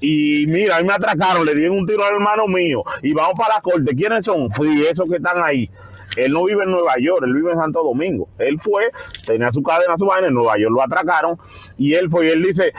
[0.00, 3.34] y mira, a mí me atracaron, le dieron un tiro al hermano mío y vamos
[3.36, 3.94] para la corte.
[3.94, 4.50] ¿Quiénes son?
[4.52, 5.68] Fui esos que están ahí.
[6.16, 8.28] Él no vive en Nueva York, él vive en Santo Domingo.
[8.38, 8.88] Él fue,
[9.26, 11.36] tenía su cadena, su vaina, en Nueva York lo atracaron
[11.76, 12.72] y él fue y él dice,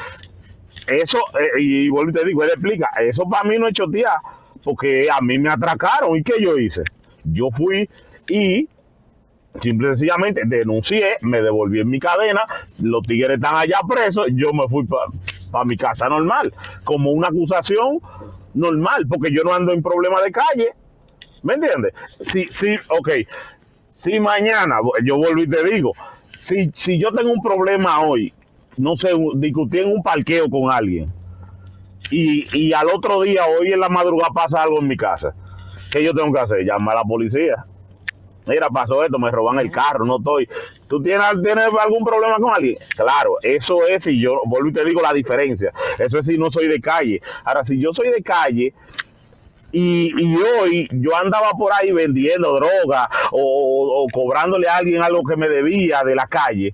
[0.87, 4.17] eso, eh, y vuelvo y te digo, él explica, eso para mí no es chotear,
[4.63, 6.15] porque a mí me atracaron.
[6.17, 6.83] ¿Y qué yo hice?
[7.31, 7.89] Yo fui
[8.29, 8.67] y
[9.61, 12.41] simple y sencillamente denuncié, me devolví en mi cadena,
[12.81, 14.85] los tigres están allá presos, yo me fui
[15.51, 16.51] para mi casa normal,
[16.83, 17.99] como una acusación
[18.53, 20.69] normal, porque yo no ando en problema de calle.
[21.43, 21.93] ¿Me entiendes?
[22.31, 23.09] Sí, sí, ok.
[23.89, 25.91] Si mañana, yo vuelvo y te digo,
[26.37, 28.33] si, si yo tengo un problema hoy,
[28.77, 31.11] no sé, discutí en un parqueo con alguien,
[32.11, 35.33] y, y al otro día, hoy en la madrugada pasa algo en mi casa,
[35.91, 36.59] ¿qué yo tengo que hacer?
[36.63, 37.63] Llamar a la policía.
[38.47, 40.49] Mira, pasó esto, me roban el carro, no estoy.
[40.87, 42.77] ¿Tú tienes, tienes algún problema con alguien?
[42.95, 45.71] Claro, eso es si yo, vuelvo y te digo la diferencia.
[45.99, 47.21] Eso es si no soy de calle.
[47.43, 48.73] Ahora, si yo soy de calle,
[49.71, 55.21] y, y hoy yo andaba por ahí vendiendo droga o, o cobrándole a alguien algo
[55.23, 56.73] que me debía de la calle.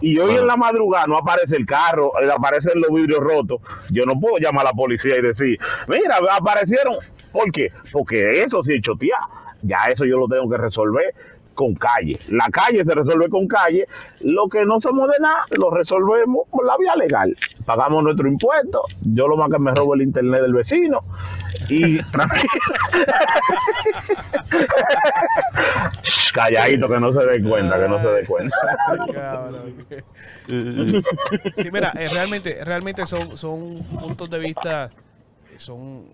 [0.00, 3.60] Y hoy en la madrugada no aparece el carro, eh, aparecen los vidrios rotos.
[3.90, 6.94] Yo no puedo llamar a la policía y decir, mira, aparecieron.
[7.32, 7.70] ¿Por qué?
[7.92, 9.20] Porque eso sí es chotear.
[9.62, 11.14] Ya eso yo lo tengo que resolver
[11.56, 12.16] con calle.
[12.28, 13.84] La calle se resuelve con calle.
[14.20, 17.34] Lo que no somos de nada, lo resolvemos por la vía legal.
[17.64, 18.82] Pagamos nuestro impuesto.
[19.02, 21.00] Yo lo más que me robo el internet del vecino.
[21.68, 21.98] Y
[26.32, 28.56] Calladito, que no se dé cuenta, que no se dé cuenta.
[31.56, 34.90] Sí, mira, eh, realmente, realmente son, son puntos de vista,
[35.50, 36.04] eh, son,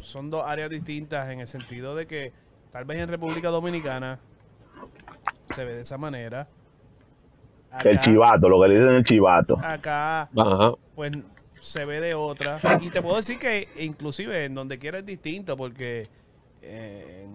[0.00, 2.32] son dos áreas distintas en el sentido de que
[2.72, 4.18] tal vez en República Dominicana
[5.54, 6.48] se ve de esa manera.
[7.84, 9.58] El chivato, lo que le dicen el chivato.
[9.62, 10.72] acá Ajá.
[10.94, 11.12] pues
[11.60, 12.58] se ve de otra.
[12.80, 16.06] Y te puedo decir que inclusive en donde quiera es distinto porque
[16.62, 17.26] eh,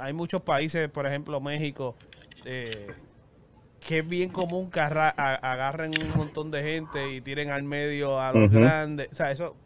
[0.00, 1.94] hay muchos países, por ejemplo México,
[2.44, 2.88] eh,
[3.80, 8.32] que es bien común que agarren un montón de gente y tiren al medio a
[8.32, 9.08] los grandes.
[9.12, 9.56] O sea, eso...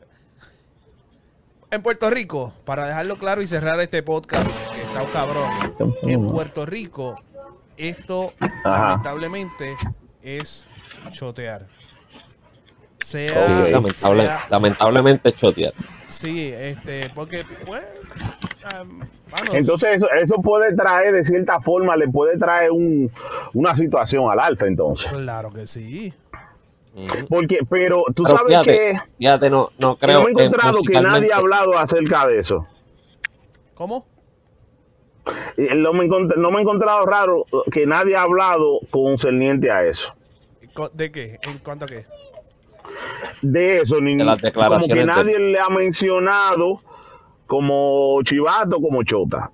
[1.70, 5.50] En Puerto Rico, para dejarlo claro y cerrar este podcast, que está un cabrón,
[6.02, 7.16] en Puerto Rico
[7.76, 8.88] esto Ajá.
[8.90, 9.74] lamentablemente
[10.22, 10.66] es
[11.12, 11.66] chotear.
[13.04, 15.72] Sea, Sí, lamentable- sea- lamentablemente chotear.
[16.06, 17.84] sí, este, porque pues,
[19.30, 23.10] mano, Entonces eso, eso puede traer, de cierta forma, le puede traer un,
[23.52, 25.06] una situación al alfa entonces.
[25.12, 26.14] claro que sí.
[27.28, 30.44] Porque, pero tú Pero sabes fíjate, que fíjate, no, no que creo no me he
[30.46, 32.66] encontrado que nadie ha hablado acerca de eso.
[33.74, 34.06] ¿Cómo?
[35.56, 40.12] No me, no me he encontrado raro que nadie ha hablado concerniente a eso.
[40.92, 41.38] ¿De qué?
[41.46, 42.04] ¿En cuanto a qué?
[43.42, 46.80] De eso, ni, De las como que de- nadie le ha mencionado
[47.46, 49.50] como chivato, como chota.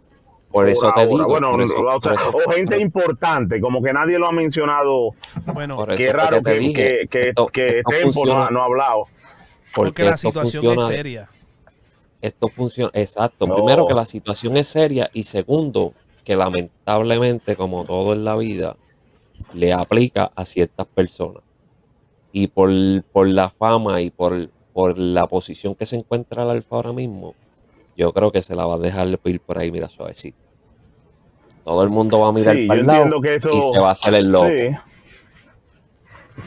[0.50, 1.12] Por eso Por te ahora.
[1.12, 1.26] digo.
[1.28, 4.32] Bueno, por eso- o, por eso- o gente por- importante, como que nadie lo ha
[4.32, 5.10] mencionado.
[5.52, 8.50] Bueno, Por eso Qué raro que que, dije, que, que, esto- que esto Tempo no,
[8.50, 9.04] no ha hablado.
[9.74, 11.28] porque la situación funciona es seria.
[12.20, 13.46] Esto funciona, exacto.
[13.46, 13.54] No.
[13.56, 15.94] Primero que la situación es seria y segundo
[16.24, 18.76] que lamentablemente, como todo en la vida,
[19.54, 21.42] le aplica a ciertas personas.
[22.32, 22.70] Y por,
[23.12, 27.34] por la fama y por, por la posición que se encuentra el alfa ahora mismo,
[27.96, 30.38] yo creo que se la va a dejar ir por ahí, mira, suavecito.
[31.64, 33.48] Todo el mundo va a mirar Sí, para el lado entiendo que eso.
[33.48, 34.46] y se va a hacer el loco.
[34.46, 34.76] Sí.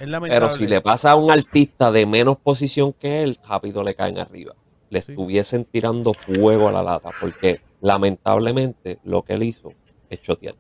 [0.02, 0.30] Es lamentable.
[0.30, 4.18] Pero si le pasa a un artista de menos posición que él, rápido le caen
[4.18, 4.56] arriba.
[4.94, 5.12] Le Sí.
[5.12, 9.74] estuviesen tirando fuego a la lata, porque lamentablemente lo que él hizo
[10.08, 10.56] es chotear.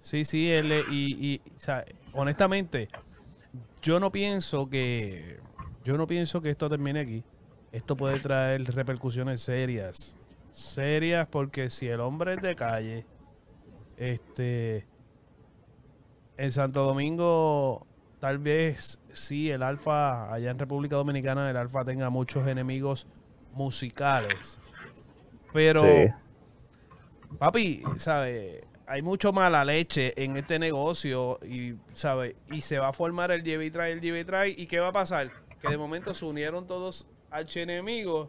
[0.00, 2.88] Sí, sí, él, y, y, o sea, honestamente,
[3.82, 5.40] yo no pienso que,
[5.82, 7.24] yo no pienso que esto termine aquí.
[7.72, 10.14] Esto puede traer repercusiones serias,
[10.52, 13.04] serias, porque si el hombre es de calle,
[13.96, 14.86] este,
[16.36, 17.84] en Santo Domingo,
[18.20, 23.08] tal vez sí, el Alfa, allá en República Dominicana, el Alfa tenga muchos enemigos
[23.54, 24.58] musicales,
[25.52, 26.10] pero Sí.
[27.38, 28.62] Papi, ¿sabes?
[28.86, 32.34] Hay mucho mala leche en este negocio y, ¿sabes?
[32.50, 34.50] Y se va a formar el lleve y trae, el lleve y trae.
[34.50, 35.30] ¿Y qué va a pasar?
[35.60, 38.28] Que de momento se unieron todos archienemigos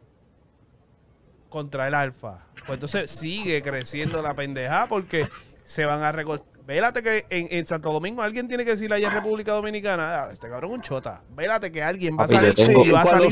[1.50, 2.48] contra el alfa.
[2.66, 5.28] Pues entonces sigue creciendo la pendeja porque
[5.66, 6.48] se van a recortar.
[6.66, 10.30] Vélate que en, en Santo Domingo alguien tiene que decirle allá en República Dominicana, "Ah,
[10.32, 11.22] este cabrón un chota.
[11.36, 13.32] Vélate que alguien va a salir y va a salir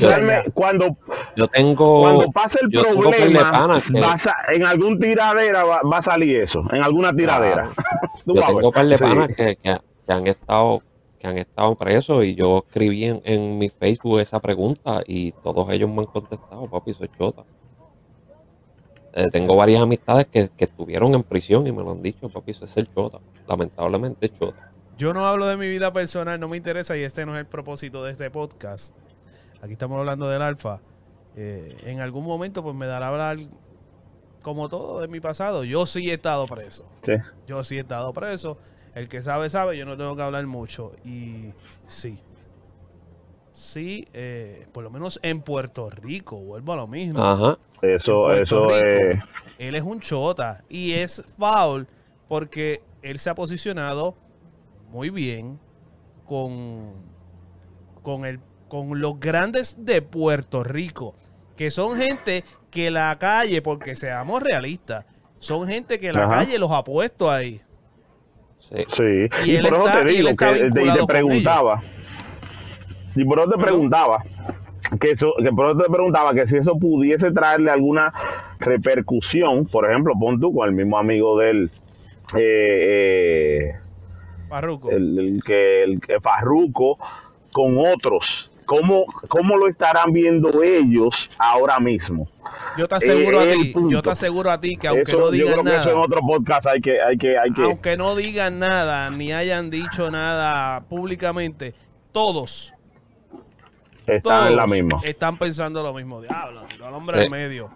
[0.53, 0.95] cuando,
[1.35, 2.01] Yo tengo.
[2.01, 6.63] cuando pase el problema, que- va a en algún tiradera va, va a salir eso,
[6.71, 7.71] en alguna tiradera.
[8.25, 9.03] Tú Yo vas a tengo par de Sí.
[9.03, 9.77] panas que, que-
[10.07, 10.81] que han estado
[11.19, 15.69] que han estado presos y yo escribí en, en mi Facebook esa pregunta y todos
[15.71, 17.43] ellos me han contestado, papi, soy chota.
[19.13, 22.51] Eh, tengo varias amistades que, que estuvieron en prisión y me lo han dicho, papi,
[22.51, 23.19] eso es ser chota.
[23.47, 24.71] Lamentablemente es chota.
[24.97, 27.45] Yo no hablo de mi vida personal, no me interesa y este no es el
[27.45, 28.93] propósito de este podcast.
[29.61, 30.81] Aquí estamos hablando del alfa.
[31.35, 33.37] Eh, en algún momento pues me dará a hablar
[34.41, 35.63] como todo de mi pasado.
[35.63, 36.85] Yo sí he estado preso.
[37.03, 37.13] Sí.
[37.47, 38.57] Yo sí he estado preso.
[38.93, 39.77] El que sabe, sabe.
[39.77, 40.93] Yo no tengo que hablar mucho.
[41.03, 41.53] Y
[41.85, 42.19] sí.
[43.53, 47.23] Sí, eh, por lo menos en Puerto Rico, vuelvo a lo mismo.
[47.23, 47.57] Ajá.
[47.81, 48.67] Eso, eso.
[48.67, 49.25] Rico,
[49.59, 51.87] Él es un chota y es foul
[52.27, 54.15] porque él se ha posicionado
[54.89, 55.59] muy bien
[56.25, 56.93] con,
[58.01, 58.39] con, el,
[58.73, 61.13] con los grandes de Puerto Rico,
[61.55, 65.05] que son gente que la calle, porque seamos realistas,
[65.37, 66.37] son gente que la Ajá.
[66.37, 67.61] calle los ha puesto ahí.
[68.57, 68.77] Sí.
[68.87, 69.03] Sí,
[69.45, 71.81] Y por eso está- te digo que te- y vinculado te preguntaba.
[73.15, 74.23] Y por eso te preguntaba
[74.99, 78.11] que eso, que por eso te preguntaba que si eso pudiese traerle alguna
[78.59, 81.69] repercusión, por ejemplo, pon tú con el mismo amigo del
[82.35, 83.75] eh, eh,
[84.49, 84.89] Farruko.
[84.89, 86.97] el, el que el que Farruko
[87.51, 88.49] con otros.
[88.65, 92.27] ¿Cómo, ¿Cómo lo estarán viendo ellos ahora mismo?
[92.77, 93.89] yo te aseguro a eh, el ti, punto.
[93.89, 95.81] yo te aseguro a ti que aunque Eso, no yo digan creo que nada.
[95.81, 97.63] eso en otro podcast hay que, hay que, hay que.
[97.63, 101.73] aunque no digan nada ni hayan dicho nada públicamente,
[102.11, 102.73] todos,
[104.05, 105.01] están todos en la misma.
[105.03, 106.21] están pensando lo mismo.
[106.21, 107.25] Diablo, al hombre Sí.
[107.25, 107.71] en medio.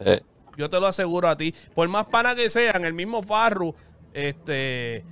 [0.00, 0.20] Eh,
[0.56, 1.54] Yo te lo aseguro a ti.
[1.74, 3.74] Por más pana que sean, el mismo Farru,
[4.12, 5.04] este,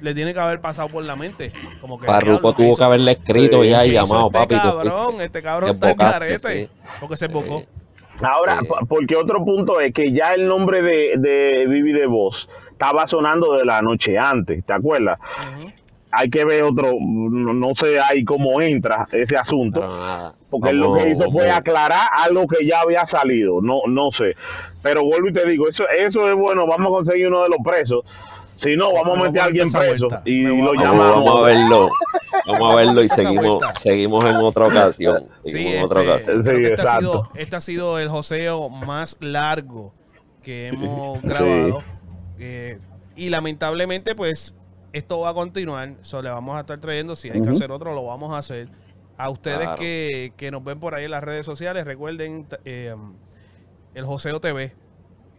[0.00, 1.52] le tiene que haber pasado por la mente.
[1.80, 4.38] Como que Farruko diablo, ¿qué tuvo hizo- que haberle escrito Sí, ya y llamado, este
[4.38, 4.54] papi.
[4.56, 6.64] cabrón, este cabrón está en carete.
[6.66, 6.70] sí.
[7.00, 7.60] Porque se embocó.
[7.60, 7.66] Sí.
[8.22, 8.66] Ahora, Sí.
[8.66, 13.06] po- porque otro punto es que ya el nombre de, de Vivi de Voz estaba
[13.06, 15.18] sonando de la noche antes, ¿te acuerdas?
[16.10, 20.32] Hay que ver otro, no, no sé ahí cómo entra ese asunto, Pero nada.
[20.48, 24.32] porque él lo que hizo fue aclarar algo que ya había salido, no, no sé.
[24.82, 27.58] Pero vuelvo y te digo, eso, eso es bueno, vamos a conseguir uno de los
[27.62, 28.04] presos.
[28.58, 30.22] Si no, vamos a meter a alguien preso vuelta.
[30.24, 31.24] y lo llamamos.
[31.24, 31.90] vamos a verlo.
[32.46, 35.28] Vamos a verlo y seguimos, seguimos en otra ocasión.
[35.44, 36.42] Sí, en otra este, ocasión.
[36.42, 39.94] creo Sí, este, ha sido, este ha sido el joseo más largo
[40.42, 41.84] que hemos grabado.
[42.38, 42.78] Eh,
[43.16, 44.54] y lamentablemente, pues,
[44.92, 45.94] esto va a continuar.
[46.02, 47.16] So, le vamos a estar trayendo.
[47.16, 48.68] Si hay que hacer otro, lo vamos a hacer.
[49.16, 49.76] A ustedes Claro.
[49.76, 52.94] que, que nos ven por ahí en las redes sociales, recuerden eh,
[53.94, 54.74] el Joseo TV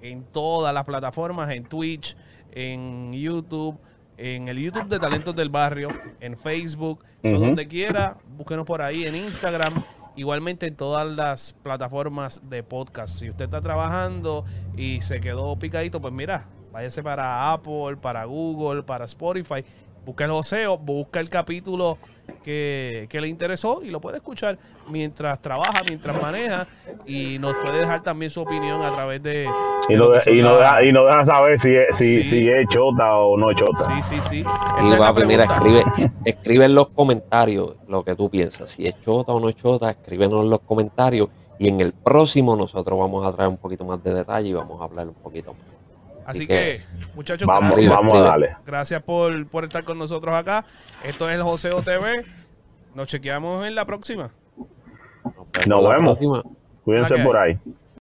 [0.01, 2.15] en todas las plataformas, en Twitch,
[2.51, 3.77] en YouTube,
[4.17, 5.89] en el YouTube de Talentos del Barrio,
[6.19, 9.83] en Facebook, donde quiera, búsquenos por ahí en Instagram,
[10.15, 13.19] igualmente en todas las plataformas de podcast.
[13.19, 14.45] Si usted está trabajando
[14.75, 19.63] y se quedó picadito, pues mira, váyase para Apple, para Google, para Spotify,
[20.05, 21.97] busca el Joseo, busca el capítulo
[22.43, 24.57] que, que le interesó y lo puede escuchar
[24.89, 26.67] mientras trabaja, mientras maneja
[27.05, 29.49] y nos puede dejar también su opinión a través de...
[29.87, 32.29] Y de lo y, no deja, y no deja saber si es, si, Sí.
[32.29, 34.01] si es chota o no es chota.
[34.01, 34.45] Sí, sí, sí.
[34.83, 35.83] Y es papi, mira, escribe,
[36.25, 38.71] escribe en los comentarios lo que tú piensas.
[38.71, 41.29] Si es chota o no es chota, escríbenos en los comentarios.
[41.57, 44.79] Y en el próximo nosotros vamos a traer un poquito más de detalle y vamos
[44.79, 45.78] a hablar un poquito más.
[46.29, 46.83] Así que,
[47.15, 47.89] muchachos, Vamos, gracias.
[47.89, 48.55] vamos a darle.
[48.65, 50.63] Gracias por, por estar con nosotros acá.
[51.03, 52.23] Esto es el Joseo TV.
[52.93, 54.29] Nos chequeamos en la próxima.
[55.23, 56.19] Nos vemos, Nos la vemos.
[56.19, 56.43] próxima.
[56.83, 57.59] Cuídense Hola, ¿qué por ahí.